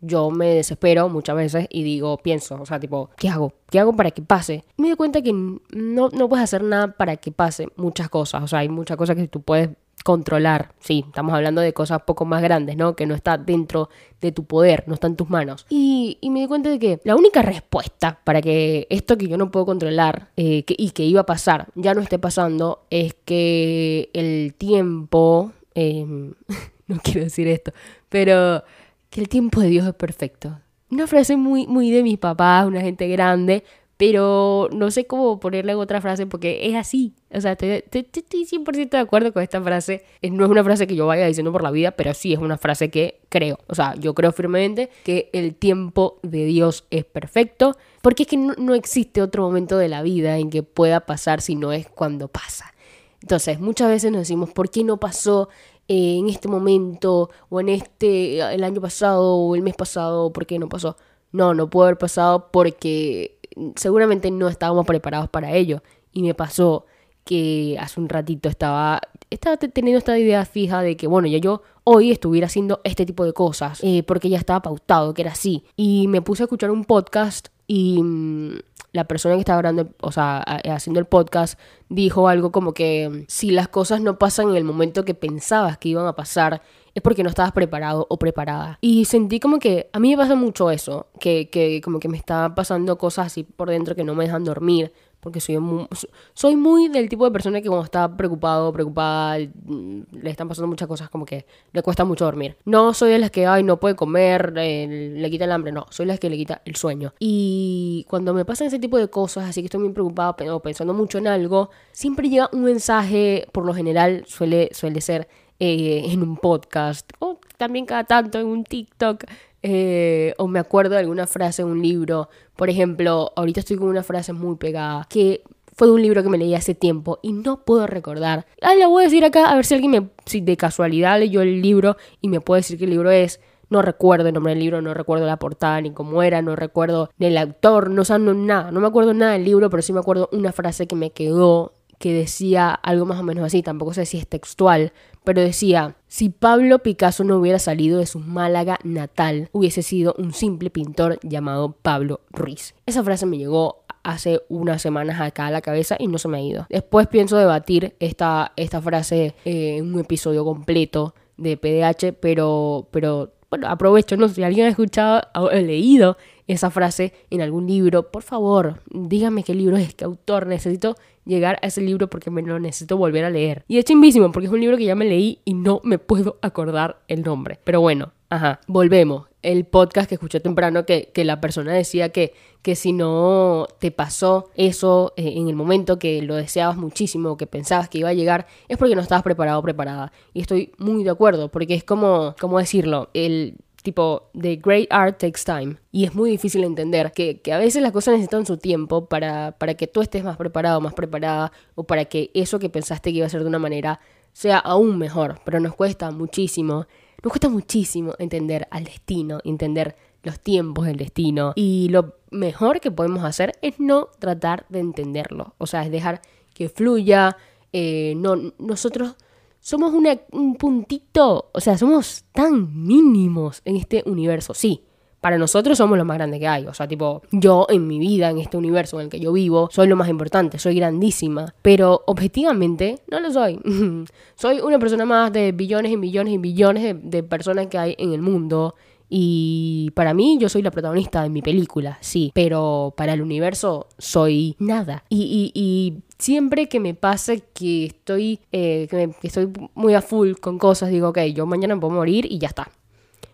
yo 0.00 0.30
me 0.30 0.54
desespero 0.54 1.08
muchas 1.08 1.36
veces 1.36 1.66
y 1.70 1.82
digo, 1.82 2.18
pienso, 2.18 2.60
o 2.60 2.66
sea, 2.66 2.80
tipo, 2.80 3.10
¿qué 3.16 3.28
hago? 3.28 3.52
¿Qué 3.70 3.78
hago 3.78 3.94
para 3.94 4.10
que 4.10 4.22
pase? 4.22 4.64
Me 4.76 4.88
doy 4.88 4.96
cuenta 4.96 5.22
que 5.22 5.32
no, 5.32 6.08
no 6.10 6.28
puedes 6.28 6.44
hacer 6.44 6.62
nada 6.62 6.92
para 6.92 7.16
que 7.16 7.32
pase 7.32 7.68
muchas 7.76 8.08
cosas, 8.08 8.42
o 8.42 8.48
sea, 8.48 8.60
hay 8.60 8.68
muchas 8.68 8.96
cosas 8.96 9.16
que 9.16 9.28
tú 9.28 9.42
puedes 9.42 9.70
controlar, 10.04 10.72
sí, 10.80 11.04
estamos 11.06 11.34
hablando 11.34 11.60
de 11.60 11.72
cosas 11.72 12.02
poco 12.02 12.24
más 12.24 12.42
grandes, 12.42 12.76
¿no? 12.76 12.96
Que 12.96 13.06
no 13.06 13.14
está 13.14 13.38
dentro 13.38 13.88
de 14.20 14.32
tu 14.32 14.44
poder, 14.44 14.84
no 14.86 14.94
está 14.94 15.06
en 15.06 15.16
tus 15.16 15.28
manos. 15.28 15.66
Y, 15.68 16.18
me 16.30 16.40
di 16.40 16.46
cuenta 16.46 16.70
de 16.70 16.78
que 16.78 17.00
la 17.04 17.16
única 17.16 17.42
respuesta 17.42 18.20
para 18.24 18.40
que 18.40 18.86
esto 18.90 19.18
que 19.18 19.28
yo 19.28 19.36
no 19.36 19.50
puedo 19.50 19.66
controlar 19.66 20.30
eh, 20.36 20.64
y 20.66 20.90
que 20.90 21.04
iba 21.04 21.22
a 21.22 21.26
pasar 21.26 21.68
ya 21.74 21.94
no 21.94 22.00
esté 22.00 22.18
pasando 22.18 22.86
es 22.90 23.14
que 23.24 24.10
el 24.12 24.54
tiempo, 24.54 25.52
em, 25.74 26.34
no 26.86 26.98
quiero 27.02 27.22
decir 27.22 27.48
esto, 27.48 27.72
pero 28.08 28.64
que 29.10 29.20
el 29.20 29.28
tiempo 29.28 29.60
de 29.60 29.68
Dios 29.68 29.86
es 29.86 29.94
perfecto. 29.94 30.58
Una 30.90 31.06
frase 31.06 31.36
muy, 31.36 31.66
muy 31.66 31.90
de 31.90 32.02
mis 32.02 32.18
papás, 32.18 32.66
una 32.66 32.80
gente 32.80 33.06
grande, 33.08 33.64
pero 34.00 34.70
no 34.72 34.90
sé 34.90 35.06
cómo 35.06 35.38
ponerle 35.40 35.74
otra 35.74 36.00
frase 36.00 36.26
porque 36.26 36.66
es 36.66 36.74
así. 36.74 37.12
O 37.30 37.38
sea, 37.38 37.52
estoy, 37.52 37.84
estoy 37.92 38.46
100% 38.46 38.88
de 38.88 38.96
acuerdo 38.96 39.30
con 39.30 39.42
esta 39.42 39.60
frase. 39.60 40.06
No 40.22 40.46
es 40.46 40.50
una 40.50 40.64
frase 40.64 40.86
que 40.86 40.96
yo 40.96 41.06
vaya 41.06 41.26
diciendo 41.26 41.52
por 41.52 41.62
la 41.62 41.70
vida, 41.70 41.90
pero 41.90 42.14
sí 42.14 42.32
es 42.32 42.38
una 42.38 42.56
frase 42.56 42.88
que 42.88 43.20
creo. 43.28 43.58
O 43.66 43.74
sea, 43.74 43.94
yo 43.96 44.14
creo 44.14 44.32
firmemente 44.32 44.88
que 45.04 45.28
el 45.34 45.54
tiempo 45.54 46.18
de 46.22 46.46
Dios 46.46 46.86
es 46.88 47.04
perfecto, 47.04 47.76
porque 48.00 48.22
es 48.22 48.30
que 48.30 48.38
no, 48.38 48.74
existe 48.74 49.20
otro 49.20 49.42
momento 49.42 49.76
de 49.76 49.90
la 49.90 50.00
vida 50.00 50.38
en 50.38 50.48
que 50.48 50.62
pueda 50.62 51.00
pasar 51.00 51.42
si 51.42 51.54
no 51.54 51.70
es 51.70 51.86
cuando 51.86 52.28
pasa. 52.28 52.72
Entonces, 53.20 53.60
muchas 53.60 53.90
veces 53.90 54.10
nos 54.10 54.22
decimos, 54.22 54.48
¿por 54.48 54.70
qué 54.70 54.82
no 54.82 54.96
pasó 54.96 55.50
eh, 55.88 56.16
en 56.16 56.30
este 56.30 56.48
momento 56.48 57.28
o 57.50 57.60
en 57.60 57.68
este, 57.68 58.40
el 58.40 58.64
año 58.64 58.80
pasado 58.80 59.36
o 59.36 59.54
el 59.54 59.60
mes 59.60 59.74
pasado? 59.74 60.32
¿Por 60.32 60.46
qué 60.46 60.58
no 60.58 60.70
pasó? 60.70 60.96
No, 61.32 61.52
no 61.52 61.68
pudo 61.68 61.84
haber 61.84 61.98
pasado 61.98 62.50
porque 62.50 63.39
seguramente 63.76 64.30
no 64.30 64.48
estábamos 64.48 64.86
preparados 64.86 65.28
para 65.28 65.52
ello. 65.52 65.82
Y 66.12 66.22
me 66.22 66.34
pasó 66.34 66.86
que 67.24 67.76
hace 67.78 68.00
un 68.00 68.08
ratito 68.08 68.48
estaba, 68.48 69.00
estaba 69.30 69.56
teniendo 69.56 69.98
esta 69.98 70.18
idea 70.18 70.44
fija 70.44 70.82
de 70.82 70.96
que, 70.96 71.06
bueno, 71.06 71.28
ya 71.28 71.38
yo 71.38 71.62
hoy 71.84 72.10
estuviera 72.10 72.46
haciendo 72.46 72.80
este 72.84 73.06
tipo 73.06 73.24
de 73.24 73.32
cosas, 73.32 73.80
eh, 73.82 74.02
porque 74.02 74.28
ya 74.28 74.38
estaba 74.38 74.62
pautado, 74.62 75.14
que 75.14 75.22
era 75.22 75.32
así. 75.32 75.64
Y 75.76 76.08
me 76.08 76.22
puse 76.22 76.42
a 76.42 76.44
escuchar 76.44 76.70
un 76.70 76.84
podcast 76.84 77.48
y 77.66 78.02
mm, 78.02 78.58
la 78.92 79.04
persona 79.04 79.34
que 79.34 79.40
estaba 79.40 79.58
hablando, 79.58 79.90
o 80.00 80.10
sea, 80.10 80.38
haciendo 80.40 80.98
el 80.98 81.06
podcast, 81.06 81.58
dijo 81.88 82.28
algo 82.28 82.50
como 82.50 82.74
que 82.74 83.08
mm, 83.08 83.24
si 83.28 83.50
las 83.50 83.68
cosas 83.68 84.00
no 84.00 84.18
pasan 84.18 84.50
en 84.50 84.56
el 84.56 84.64
momento 84.64 85.04
que 85.04 85.14
pensabas 85.14 85.78
que 85.78 85.90
iban 85.90 86.06
a 86.06 86.16
pasar, 86.16 86.62
es 86.94 87.02
porque 87.02 87.22
no 87.22 87.28
estabas 87.28 87.52
preparado 87.52 88.06
o 88.08 88.18
preparada. 88.18 88.78
Y 88.80 89.04
sentí 89.04 89.40
como 89.40 89.58
que 89.58 89.88
a 89.92 90.00
mí 90.00 90.10
me 90.10 90.16
pasa 90.16 90.34
mucho 90.34 90.70
eso, 90.70 91.08
que, 91.18 91.48
que 91.50 91.80
como 91.80 92.00
que 92.00 92.08
me 92.08 92.16
está 92.16 92.54
pasando 92.54 92.98
cosas 92.98 93.26
así 93.26 93.44
por 93.44 93.70
dentro 93.70 93.94
que 93.94 94.04
no 94.04 94.14
me 94.14 94.24
dejan 94.24 94.44
dormir, 94.44 94.92
porque 95.20 95.40
soy 95.40 95.58
muy, 95.58 95.86
soy 96.32 96.56
muy 96.56 96.88
del 96.88 97.08
tipo 97.08 97.24
de 97.24 97.30
persona 97.30 97.60
que 97.60 97.68
cuando 97.68 97.84
está 97.84 98.16
preocupado, 98.16 98.72
preocupada, 98.72 99.38
mm, 99.38 100.00
le 100.12 100.30
están 100.30 100.48
pasando 100.48 100.66
muchas 100.66 100.88
cosas 100.88 101.10
como 101.10 101.26
que 101.26 101.46
le 101.72 101.82
cuesta 101.82 102.04
mucho 102.04 102.24
dormir. 102.24 102.56
No 102.64 102.94
soy 102.94 103.12
de 103.12 103.18
las 103.18 103.30
que, 103.30 103.46
ay, 103.46 103.62
no 103.62 103.78
puede 103.78 103.94
comer, 103.94 104.52
le 104.52 105.30
quita 105.30 105.44
el 105.44 105.52
hambre, 105.52 105.72
no, 105.72 105.86
soy 105.90 106.06
de 106.06 106.12
las 106.12 106.20
que 106.20 106.30
le 106.30 106.36
quita 106.36 106.62
el 106.64 106.76
sueño. 106.76 107.12
Y 107.18 108.06
cuando 108.08 108.34
me 108.34 108.44
pasan 108.44 108.68
ese 108.68 108.78
tipo 108.78 108.96
de 108.96 109.08
cosas, 109.08 109.48
así 109.48 109.60
que 109.60 109.66
estoy 109.66 109.80
muy 109.80 109.92
preocupada 109.92 110.34
o 110.54 110.60
pensando 110.60 110.94
mucho 110.94 111.18
en 111.18 111.28
algo, 111.28 111.70
siempre 111.92 112.28
llega 112.28 112.48
un 112.52 112.64
mensaje, 112.64 113.46
por 113.52 113.66
lo 113.66 113.74
general 113.74 114.24
suele, 114.26 114.70
suele 114.72 115.00
ser 115.00 115.28
eh, 115.60 116.06
en 116.06 116.22
un 116.22 116.36
podcast 116.38 117.12
o 117.18 117.38
también 117.58 117.84
cada 117.84 118.04
tanto 118.04 118.40
en 118.40 118.46
un 118.46 118.64
TikTok 118.64 119.24
eh, 119.62 120.32
o 120.38 120.48
me 120.48 120.58
acuerdo 120.58 120.94
de 120.94 121.00
alguna 121.00 121.26
frase 121.26 121.62
en 121.62 121.68
un 121.68 121.82
libro. 121.82 122.30
Por 122.56 122.70
ejemplo, 122.70 123.32
ahorita 123.36 123.60
estoy 123.60 123.76
con 123.76 123.88
una 123.88 124.02
frase 124.02 124.32
muy 124.32 124.56
pegada 124.56 125.06
que 125.10 125.42
fue 125.74 125.86
de 125.86 125.92
un 125.92 126.02
libro 126.02 126.22
que 126.22 126.28
me 126.28 126.38
leí 126.38 126.54
hace 126.54 126.74
tiempo 126.74 127.18
y 127.22 127.32
no 127.32 127.64
puedo 127.64 127.86
recordar. 127.86 128.46
Ah, 128.62 128.74
la 128.74 128.86
voy 128.86 129.02
a 129.02 129.04
decir 129.04 129.24
acá 129.24 129.50
a 129.50 129.54
ver 129.54 129.64
si 129.64 129.74
alguien 129.74 129.90
me, 129.90 130.08
si 130.26 130.40
de 130.40 130.56
casualidad 130.56 131.18
leyó 131.18 131.42
el 131.42 131.60
libro 131.60 131.96
y 132.20 132.28
me 132.28 132.40
puede 132.40 132.60
decir 132.60 132.78
qué 132.78 132.86
libro 132.86 133.10
es. 133.10 133.40
No 133.68 133.82
recuerdo 133.82 134.28
el 134.28 134.34
nombre 134.34 134.52
del 134.52 134.60
libro, 134.60 134.82
no 134.82 134.94
recuerdo 134.94 135.26
la 135.26 135.38
portada 135.38 135.80
ni 135.80 135.92
cómo 135.92 136.22
era, 136.22 136.42
no 136.42 136.56
recuerdo 136.56 137.10
ni 137.18 137.26
el 137.26 137.38
autor, 137.38 137.88
no, 137.90 138.02
o 138.02 138.18
no, 138.18 138.34
nada. 138.34 138.72
No 138.72 138.80
me 138.80 138.88
acuerdo 138.88 139.14
nada 139.14 139.32
del 139.32 139.44
libro, 139.44 139.70
pero 139.70 139.82
sí 139.82 139.92
me 139.92 140.00
acuerdo 140.00 140.28
una 140.32 140.52
frase 140.52 140.86
que 140.86 140.96
me 140.96 141.10
quedó 141.10 141.72
que 142.00 142.14
decía 142.14 142.70
algo 142.70 143.04
más 143.04 143.20
o 143.20 143.22
menos 143.22 143.44
así, 143.44 143.62
tampoco 143.62 143.92
sé 143.92 144.06
si 144.06 144.16
es 144.16 144.26
textual, 144.26 144.94
pero 145.22 145.42
decía, 145.42 145.96
si 146.08 146.30
Pablo 146.30 146.78
Picasso 146.78 147.24
no 147.24 147.36
hubiera 147.36 147.58
salido 147.58 147.98
de 147.98 148.06
su 148.06 148.20
Málaga 148.20 148.78
natal, 148.84 149.50
hubiese 149.52 149.82
sido 149.82 150.14
un 150.16 150.32
simple 150.32 150.70
pintor 150.70 151.20
llamado 151.22 151.72
Pablo 151.82 152.22
Ruiz. 152.30 152.74
Esa 152.86 153.04
frase 153.04 153.26
me 153.26 153.36
llegó 153.36 153.84
hace 154.02 154.40
unas 154.48 154.80
semanas 154.80 155.20
acá 155.20 155.48
a 155.48 155.50
la 155.50 155.60
cabeza 155.60 155.96
y 155.98 156.06
no 156.06 156.16
se 156.16 156.28
me 156.28 156.38
ha 156.38 156.40
ido. 156.40 156.66
Después 156.70 157.06
pienso 157.06 157.36
debatir 157.36 157.94
esta, 158.00 158.52
esta 158.56 158.80
frase 158.80 159.34
en 159.44 159.92
un 159.92 160.00
episodio 160.00 160.42
completo 160.42 161.14
de 161.36 161.58
PDH, 161.58 162.14
pero, 162.18 162.88
pero 162.90 163.34
bueno, 163.50 163.68
aprovecho, 163.68 164.16
no 164.16 164.26
si 164.28 164.42
alguien 164.42 164.66
ha 164.66 164.70
escuchado 164.70 165.20
o 165.34 165.50
leído 165.50 166.16
esa 166.52 166.70
frase 166.70 167.12
en 167.30 167.42
algún 167.42 167.66
libro, 167.66 168.10
por 168.10 168.22
favor, 168.22 168.80
dígame 168.90 169.44
qué 169.44 169.54
libro 169.54 169.76
es, 169.76 169.94
qué 169.94 170.04
autor, 170.04 170.46
necesito 170.46 170.96
llegar 171.24 171.58
a 171.62 171.68
ese 171.68 171.80
libro 171.80 172.08
porque 172.10 172.30
me 172.30 172.42
lo 172.42 172.58
necesito 172.58 172.96
volver 172.96 173.24
a 173.24 173.30
leer. 173.30 173.64
Y 173.68 173.78
es 173.78 173.84
chimbísimo 173.84 174.32
porque 174.32 174.46
es 174.46 174.52
un 174.52 174.60
libro 174.60 174.76
que 174.76 174.84
ya 174.84 174.94
me 174.94 175.04
leí 175.04 175.40
y 175.44 175.54
no 175.54 175.80
me 175.84 175.98
puedo 175.98 176.38
acordar 176.42 177.00
el 177.08 177.22
nombre. 177.22 177.58
Pero 177.62 177.80
bueno, 177.80 178.12
ajá, 178.28 178.60
volvemos. 178.66 179.26
El 179.42 179.64
podcast 179.64 180.06
que 180.06 180.16
escuché 180.16 180.38
temprano 180.40 180.84
que, 180.84 181.10
que 181.14 181.24
la 181.24 181.40
persona 181.40 181.72
decía 181.72 182.10
que, 182.10 182.34
que 182.60 182.76
si 182.76 182.92
no 182.92 183.66
te 183.78 183.90
pasó 183.90 184.50
eso 184.54 185.14
eh, 185.16 185.32
en 185.36 185.48
el 185.48 185.54
momento 185.54 185.98
que 185.98 186.20
lo 186.20 186.34
deseabas 186.34 186.76
muchísimo, 186.76 187.38
que 187.38 187.46
pensabas 187.46 187.88
que 187.88 187.98
iba 187.98 188.10
a 188.10 188.14
llegar, 188.14 188.46
es 188.68 188.76
porque 188.76 188.94
no 188.94 189.00
estabas 189.00 189.22
preparado 189.22 189.60
o 189.60 189.62
preparada. 189.62 190.12
Y 190.34 190.42
estoy 190.42 190.72
muy 190.76 191.04
de 191.04 191.10
acuerdo, 191.10 191.48
porque 191.48 191.74
es 191.74 191.84
como, 191.84 192.34
¿cómo 192.38 192.58
decirlo? 192.58 193.08
El 193.14 193.54
tipo, 193.82 194.30
the 194.38 194.56
great 194.56 194.88
art 194.90 195.18
takes 195.18 195.42
time. 195.44 195.76
Y 195.92 196.04
es 196.04 196.14
muy 196.14 196.30
difícil 196.30 196.64
entender 196.64 197.12
que, 197.12 197.40
a 197.52 197.58
veces 197.58 197.82
las 197.82 197.92
cosas 197.92 198.12
necesitan 198.12 198.46
su 198.46 198.56
tiempo 198.56 199.06
para, 199.06 199.52
para 199.58 199.74
que 199.74 199.86
tú 199.86 200.00
estés 200.02 200.24
más 200.24 200.36
preparado, 200.36 200.80
más 200.80 200.94
preparada, 200.94 201.52
o 201.74 201.84
para 201.84 202.04
que 202.04 202.30
eso 202.34 202.58
que 202.58 202.68
pensaste 202.68 203.10
que 203.10 203.18
iba 203.18 203.26
a 203.26 203.30
ser 203.30 203.42
de 203.42 203.48
una 203.48 203.58
manera 203.58 204.00
sea 204.32 204.58
aún 204.58 204.98
mejor. 204.98 205.40
Pero 205.44 205.60
nos 205.60 205.74
cuesta 205.74 206.10
muchísimo, 206.10 206.86
nos 207.22 207.32
cuesta 207.32 207.48
muchísimo 207.48 208.14
entender 208.18 208.68
al 208.70 208.84
destino, 208.84 209.40
entender 209.44 209.96
los 210.22 210.40
tiempos 210.40 210.86
del 210.86 210.96
destino. 210.96 211.52
Y 211.56 211.88
lo 211.90 212.16
mejor 212.30 212.80
que 212.80 212.90
podemos 212.90 213.24
hacer 213.24 213.52
es 213.62 213.80
no 213.80 214.08
tratar 214.18 214.66
de 214.68 214.80
entenderlo. 214.80 215.54
O 215.58 215.66
sea, 215.66 215.84
es 215.84 215.90
dejar 215.90 216.22
que 216.54 216.68
fluya. 216.68 217.36
Eh, 217.72 218.14
no, 218.16 218.36
nosotros 218.58 219.16
somos 219.60 219.92
un 219.92 220.56
puntito, 220.56 221.50
o 221.52 221.60
sea, 221.60 221.76
somos 221.78 222.24
tan 222.32 222.84
mínimos 222.86 223.62
en 223.64 223.76
este 223.76 224.02
universo. 224.06 224.54
Sí, 224.54 224.82
para 225.20 225.36
nosotros 225.36 225.76
somos 225.76 225.98
lo 225.98 226.04
más 226.04 226.16
grande 226.16 226.40
que 226.40 226.48
hay. 226.48 226.66
O 226.66 226.74
sea, 226.74 226.88
tipo, 226.88 227.22
yo 227.30 227.66
en 227.68 227.86
mi 227.86 227.98
vida, 227.98 228.30
en 228.30 228.38
este 228.38 228.56
universo 228.56 228.98
en 228.98 229.04
el 229.04 229.10
que 229.10 229.20
yo 229.20 229.32
vivo, 229.32 229.68
soy 229.70 229.86
lo 229.86 229.96
más 229.96 230.08
importante, 230.08 230.58
soy 230.58 230.76
grandísima. 230.76 231.54
Pero 231.62 232.02
objetivamente 232.06 233.00
no 233.10 233.20
lo 233.20 233.30
soy. 233.30 233.60
soy 234.34 234.60
una 234.60 234.78
persona 234.78 235.04
más 235.04 235.32
de 235.32 235.52
billones 235.52 235.92
y 235.92 235.96
millones 235.96 236.34
y 236.34 236.38
billones 236.38 236.82
de, 236.82 236.94
de 236.94 237.22
personas 237.22 237.66
que 237.66 237.78
hay 237.78 237.94
en 237.98 238.12
el 238.12 238.22
mundo. 238.22 238.74
Y 239.12 239.90
para 239.96 240.14
mí 240.14 240.38
yo 240.40 240.48
soy 240.48 240.62
la 240.62 240.70
protagonista 240.70 241.24
de 241.24 241.30
mi 241.30 241.42
película, 241.42 241.98
sí, 242.00 242.30
pero 242.32 242.94
para 242.96 243.14
el 243.14 243.22
universo 243.22 243.88
soy 243.98 244.54
nada. 244.60 245.02
Y, 245.08 245.50
y, 245.52 246.02
siempre 246.16 246.68
que 246.68 246.78
me 246.78 246.94
pasa 246.94 247.34
que 247.36 247.86
estoy, 247.86 248.38
eh, 248.52 248.86
que, 248.88 249.10
estoy 249.22 249.50
muy 249.74 249.94
a 249.94 250.00
full 250.02 250.34
con 250.34 250.58
cosas, 250.58 250.90
digo, 250.90 251.08
ok, 251.08 251.18
yo 251.34 251.44
mañana 251.44 251.74
me 251.74 251.80
puedo 251.80 251.94
morir 251.94 252.24
y 252.30 252.38
ya 252.38 252.48
está. 252.48 252.70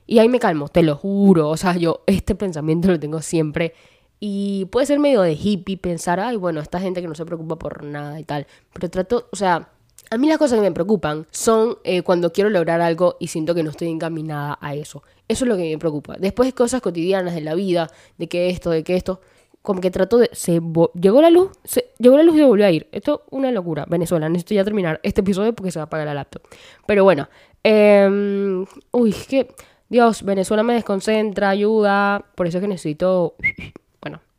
Y 0.07 0.19
ahí 0.19 0.31
me 0.31 0.39
calmo, 0.39 0.69
te 0.69 0.83
lo 0.83 0.97
juro. 0.97 1.51
O 1.51 1.57
sea, 1.59 1.77
yo 1.77 2.03
este 2.07 2.35
pensamiento 2.35 2.89
lo 2.89 2.99
tengo 2.99 3.21
siempre. 3.21 3.75
Y 4.19 4.65
puede 4.67 4.87
ser 4.87 4.99
medio 4.99 5.21
de 5.21 5.35
hippie 5.35 5.77
pensar, 5.77 6.21
ay, 6.21 6.37
bueno, 6.37 6.61
esta 6.61 6.81
gente 6.81 7.03
que 7.03 7.09
no 7.09 7.15
se 7.15 7.27
preocupa 7.27 7.57
por 7.57 7.85
nada 7.85 8.19
y 8.19 8.25
tal. 8.25 8.47
Pero 8.73 8.89
trato, 8.89 9.29
o 9.31 9.37
sea, 9.37 9.69
a 10.11 10.19
mí 10.19 10.29
las 10.29 10.39
cosas 10.39 10.59
que 10.59 10.63
me 10.63 10.73
preocupan 10.73 11.27
son 11.31 11.79
eh, 11.85 12.03
cuando 12.03 12.33
quiero 12.33 12.51
lograr 12.51 12.81
algo 12.81 13.17
y 13.19 13.29
siento 13.29 13.55
que 13.55 13.63
no 13.63 13.71
estoy 13.71 13.89
encaminada 13.89 14.59
a 14.61 14.75
eso. 14.75 15.03
Eso 15.29 15.45
es 15.45 15.49
lo 15.49 15.57
que 15.57 15.71
me 15.71 15.79
preocupa. 15.79 16.17
Después 16.19 16.53
cosas 16.55 16.81
cotidianas 16.81 17.35
de 17.35 17.41
la 17.41 17.55
vida, 17.55 17.91
de 18.19 18.29
que 18.29 18.51
esto, 18.51 18.71
de 18.71 18.85
que 18.85 18.95
esto, 18.97 19.21
como 19.63 19.81
que 19.81 19.91
trato 19.91 20.19
de... 20.19 20.31
Se 20.33 20.61
llegó 21.01 21.21
la 21.21 21.31
luz, 21.31 21.51
se, 21.65 21.93
llegó 21.99 22.17
la 22.17 22.23
luz 22.23 22.37
y 22.37 22.43
volvió 22.43 22.67
a 22.67 22.71
ir. 22.71 22.89
Esto 22.93 23.25
es 23.27 23.33
una 23.33 23.51
locura. 23.51 23.85
Venezuela, 23.89 24.29
necesito 24.29 24.55
ya 24.55 24.65
terminar 24.65 25.01
este 25.03 25.23
episodio 25.23 25.53
porque 25.55 25.73
se 25.73 25.79
va 25.79 25.85
a 25.85 25.87
apagar 25.87 26.07
la 26.07 26.15
laptop. 26.15 26.43
Pero 26.87 27.05
bueno, 27.05 27.29
eh, 27.65 28.65
uy, 28.93 29.11
es 29.11 29.27
que... 29.27 29.49
Dios, 29.89 30.25
Venezuela 30.25 30.65
me 30.65 30.75
desconcentra, 30.75 31.51
ayuda. 31.51 32.25
Por 32.35 32.49
eso 32.49 32.59
es 32.59 32.63
que 32.63 32.69
necesito 32.69 33.37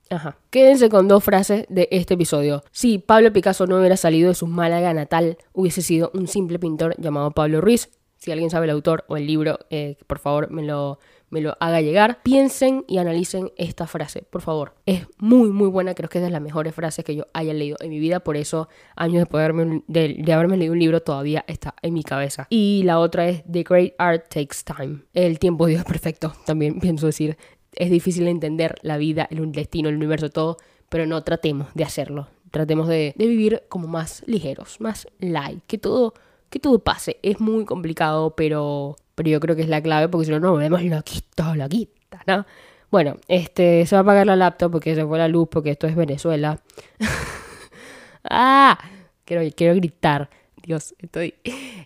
Ajá. 0.10 0.38
Quédense 0.50 0.90
con 0.90 1.08
dos 1.08 1.24
frases 1.24 1.66
de 1.70 1.88
este 1.92 2.14
episodio. 2.14 2.64
Si 2.72 2.98
Pablo 3.00 3.34
Picasso 3.34 3.68
no 3.68 3.78
hubiera 3.80 3.98
salido 3.98 4.30
de 4.30 4.36
su 4.36 4.48
Málaga 4.48 4.94
natal, 4.94 5.38
hubiese 5.54 5.82
sido 5.82 6.12
un 6.14 6.28
simple 6.28 6.60
pintor 6.60 6.96
llamado 6.98 7.32
Pablo 7.32 7.62
Ruiz. 7.62 7.90
Si 8.18 8.32
alguien 8.32 8.50
sabe 8.50 8.66
el 8.66 8.72
autor 8.72 9.06
o 9.08 9.16
el 9.16 9.28
libro, 9.28 9.60
eh, 9.70 9.96
por 10.08 10.18
favor 10.18 10.50
me 10.50 10.64
lo, 10.64 10.98
me 11.30 11.40
lo 11.40 11.56
haga 11.60 11.82
llegar. 11.82 12.24
Piensen 12.24 12.84
y 12.88 12.98
analicen 12.98 13.52
esta 13.58 13.86
frase, 13.86 14.24
por 14.24 14.42
favor. 14.42 14.74
Es 14.88 15.06
muy, 15.20 15.50
muy 15.50 15.68
buena. 15.68 15.94
Creo 15.94 16.10
que 16.10 16.18
es 16.18 16.24
de 16.24 16.32
las 16.32 16.42
mejores 16.42 16.74
frases 16.74 17.06
que 17.06 17.16
yo 17.16 17.28
haya 17.34 17.54
leído 17.54 17.78
en 17.80 17.92
mi 17.92 18.00
vida. 18.00 18.20
Por 18.20 18.36
eso, 18.36 18.70
años 18.96 19.28
de 19.30 19.38
haberme, 19.38 19.84
de 19.88 20.34
haberme 20.34 20.58
leído 20.58 20.74
un 20.74 20.80
libro, 20.80 21.02
todavía 21.02 21.46
está 21.48 21.76
en 21.84 21.94
mi 21.94 22.04
cabeza. 22.04 22.48
Y 22.50 22.82
la 22.86 22.98
otra 23.00 23.28
es 23.28 23.44
The 23.52 23.64
Great 23.64 23.94
Art 24.00 24.30
Takes 24.30 24.64
Time. 24.66 25.02
El 25.14 25.38
tiempo 25.38 25.68
de 25.68 25.74
Dios 25.74 25.86
perfecto, 25.86 26.34
también 26.46 26.80
pienso 26.80 27.06
decir 27.06 27.38
es 27.78 27.90
difícil 27.92 28.28
entender 28.28 28.76
la 28.82 28.98
vida, 28.98 29.28
el 29.30 29.52
destino, 29.52 29.90
el 29.90 29.96
universo, 29.96 30.30
todo, 30.30 30.58
pero 30.90 31.06
no 31.06 31.24
tratemos 31.24 31.68
de 31.74 31.84
hacerlo. 31.84 32.28
Tratemos 32.52 32.88
de, 32.88 33.14
vivir 33.18 33.64
como 33.70 33.88
más 33.88 34.24
ligeros, 34.26 34.80
más 34.80 35.08
light, 35.20 35.62
que 35.68 35.78
todo, 35.78 36.14
que 36.50 36.60
todo 36.60 36.80
pase. 36.80 37.18
Es 37.22 37.40
muy 37.40 37.66
complicado, 37.66 38.36
pero, 38.36 38.96
pero 39.16 39.30
yo 39.30 39.40
creo 39.40 39.56
que 39.56 39.62
es 39.62 39.70
la 39.70 39.82
clave 39.82 40.10
porque 40.10 40.26
si 40.26 40.32
no 40.32 40.40
nos 40.40 40.52
volvemos 40.52 40.84
loquitos, 40.84 41.56
loquitas, 41.56 42.22
¿no? 42.26 42.46
Bueno, 42.90 43.18
este, 43.28 43.86
se 43.86 43.96
va 43.96 44.00
a 44.00 44.02
apagar 44.02 44.26
la 44.26 44.36
laptop 44.38 44.72
porque 44.72 44.96
se 44.96 45.06
fue 45.06 45.18
la 45.18 45.28
luz, 45.28 45.50
porque 45.52 45.72
esto 45.72 45.88
es 45.88 45.96
Venezuela. 45.96 46.62
¡Ah! 48.24 48.80
Quiero, 49.26 49.44
quiero 49.56 49.76
gritar. 49.76 50.30
Dios, 50.64 50.96
estoy, 51.00 51.36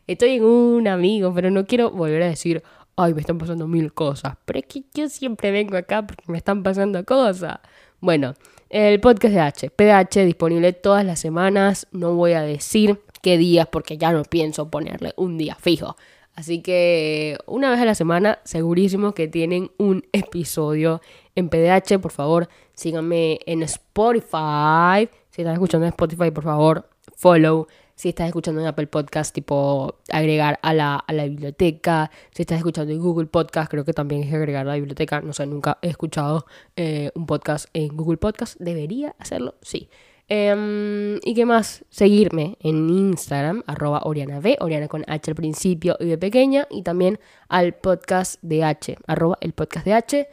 estoy 0.08 0.32
en 0.32 0.44
un 0.44 0.88
amigo, 0.88 1.34
pero 1.34 1.50
no 1.50 1.66
quiero 1.66 1.90
volver 1.90 2.22
a 2.22 2.28
decir, 2.28 2.64
ay, 3.02 3.14
me 3.14 3.22
están 3.22 3.38
pasando 3.38 3.68
mil 3.68 3.94
cosas. 3.94 4.36
Pero 4.46 4.60
es 4.60 4.66
que 4.66 4.84
yo 4.94 5.10
siempre 5.10 5.52
vengo 5.52 5.78
acá 5.78 6.06
porque 6.06 6.24
me 6.28 6.38
están 6.38 6.64
pasando 6.64 7.04
cosas. 7.06 7.60
Bueno, 8.00 8.34
el 8.70 9.00
podcast 9.00 9.34
de 9.34 9.40
H, 9.40 9.70
PDH, 9.70 10.26
disponible 10.26 10.74
todas 10.74 11.06
las 11.06 11.20
semanas. 11.20 11.88
No 11.92 12.16
voy 12.16 12.34
a 12.34 12.42
decir 12.42 13.02
qué 13.22 13.38
días 13.38 13.68
porque 13.68 13.98
ya 13.98 14.12
no 14.12 14.24
pienso 14.24 14.70
ponerle 14.70 15.14
un 15.18 15.38
día 15.38 15.56
fijo. 15.56 15.96
Así 16.34 16.62
que 16.62 17.38
una 17.46 17.70
vez 17.70 17.80
a 17.80 17.86
la 17.86 17.96
semana, 17.96 18.40
segurísimo 18.44 19.14
que 19.14 19.28
tienen 19.28 19.72
un 19.78 20.06
episodio 20.14 21.02
en 21.36 21.50
PDH. 21.50 22.00
Por 22.00 22.12
favor, 22.12 22.48
síganme 22.74 23.40
en 23.46 23.64
Spotify. 23.64 25.10
Si 25.30 25.42
están 25.42 25.54
escuchando 25.54 25.86
en 25.86 25.90
Spotify, 25.90 26.32
por 26.32 26.44
favor, 26.44 26.90
follow. 27.16 27.68
Si 28.02 28.10
estás 28.10 28.26
escuchando 28.26 28.62
en 28.62 28.66
Apple 28.66 28.88
Podcast, 28.88 29.32
tipo 29.32 30.00
agregar 30.10 30.58
a 30.64 30.74
la, 30.74 30.96
a 30.96 31.14
la 31.14 31.26
biblioteca. 31.26 32.10
Si 32.32 32.42
estás 32.42 32.58
escuchando 32.58 32.92
en 32.92 33.00
Google 33.00 33.28
Podcast, 33.28 33.70
creo 33.70 33.86
que 33.86 33.94
también 33.94 34.24
es 34.24 34.34
agregar 34.34 34.66
a 34.66 34.70
la 34.70 34.74
biblioteca. 34.74 35.22
No 35.22 35.34
sé, 35.34 35.46
nunca 35.46 35.78
he 35.84 35.90
escuchado 35.90 36.48
eh, 36.76 37.12
un 37.14 37.28
podcast 37.28 37.68
en 37.74 37.96
Google 37.96 38.18
Podcast. 38.18 38.60
¿Debería 38.60 39.16
hacerlo? 39.20 39.54
Sí. 39.62 39.88
Em, 40.30 41.20
¿Y 41.24 41.36
qué 41.36 41.46
más? 41.46 41.86
Seguirme 41.92 42.58
en 42.62 42.90
Instagram, 42.90 43.62
arroba 43.68 44.02
Oriana 44.04 44.40
B, 44.40 44.58
Oriana 44.62 44.88
con 44.88 45.04
H 45.06 45.30
al 45.30 45.36
principio 45.36 45.96
y 46.00 46.08
de 46.08 46.18
pequeña, 46.18 46.68
y 46.72 46.82
también 46.82 47.20
al 47.50 47.76
podcast 47.76 48.42
de 48.42 48.64
H, 48.64 48.98
arroba 49.06 49.38
el 49.42 49.54
podcast 49.54 49.86
de 49.86 49.94
H. 49.94 50.28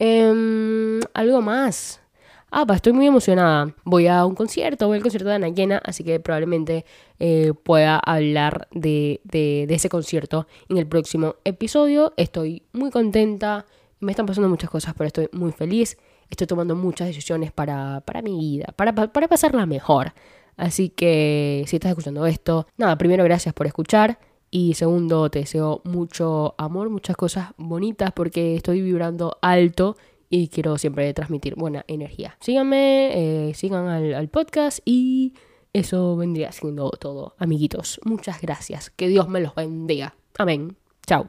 Em, 0.00 0.98
algo 1.14 1.40
más. 1.40 2.01
Ah, 2.54 2.66
pues 2.66 2.76
estoy 2.76 2.92
muy 2.92 3.06
emocionada. 3.06 3.74
Voy 3.82 4.08
a 4.08 4.26
un 4.26 4.34
concierto, 4.34 4.86
voy 4.86 4.98
al 4.98 5.02
concierto 5.02 5.30
de 5.30 5.36
Ana 5.36 5.48
Llena, 5.48 5.80
así 5.86 6.04
que 6.04 6.20
probablemente 6.20 6.84
eh, 7.18 7.54
pueda 7.62 7.98
hablar 7.98 8.68
de, 8.72 9.22
ese 9.70 9.88
concierto 9.88 10.46
en 10.68 10.76
el 10.76 10.86
próximo 10.86 11.36
episodio. 11.44 12.12
Estoy 12.18 12.62
muy 12.74 12.90
contenta, 12.90 13.64
me 14.00 14.12
están 14.12 14.26
pasando 14.26 14.50
muchas 14.50 14.68
cosas, 14.68 14.92
pero 14.92 15.06
estoy 15.06 15.28
muy 15.32 15.52
feliz 15.52 15.96
estoy 16.28 16.46
tomando 16.46 16.74
muchas 16.74 17.08
decisiones 17.08 17.52
para, 17.52 18.02
mi 18.22 18.38
vida, 18.38 18.66
para 18.76 18.94
pasarla 18.94 19.66
mejor. 19.66 20.12
Así 20.56 20.90
que 20.90 21.64
si 21.66 21.76
estás 21.76 21.90
escuchando 21.90 22.26
esto, 22.26 22.66
nada, 22.76 22.96
primero 22.96 23.24
gracias 23.24 23.54
por 23.54 23.66
escuchar. 23.66 24.18
Y 24.50 24.74
segundo, 24.74 25.30
te 25.30 25.40
deseo 25.40 25.80
mucho 25.84 26.54
amor, 26.58 26.90
muchas 26.90 27.16
cosas 27.16 27.52
bonitas 27.56 28.12
porque 28.12 28.56
estoy 28.56 28.82
vibrando 28.82 29.38
alto 29.40 29.96
y 30.34 30.48
quiero 30.48 30.78
siempre 30.78 31.12
transmitir 31.12 31.56
buena 31.56 31.84
energía. 31.88 32.38
Síganme, 32.40 33.50
eh, 33.50 33.54
sigan 33.54 33.86
al, 33.86 34.14
al 34.14 34.28
podcast 34.28 34.78
y 34.86 35.34
eso 35.74 36.16
vendría 36.16 36.50
siendo 36.52 36.88
todo, 36.92 37.34
amiguitos. 37.36 38.00
Muchas 38.04 38.40
gracias. 38.40 38.88
Que 38.88 39.08
Dios 39.08 39.28
me 39.28 39.40
los 39.40 39.54
bendiga. 39.54 40.14
Amén. 40.38 40.78
Chao. 41.06 41.28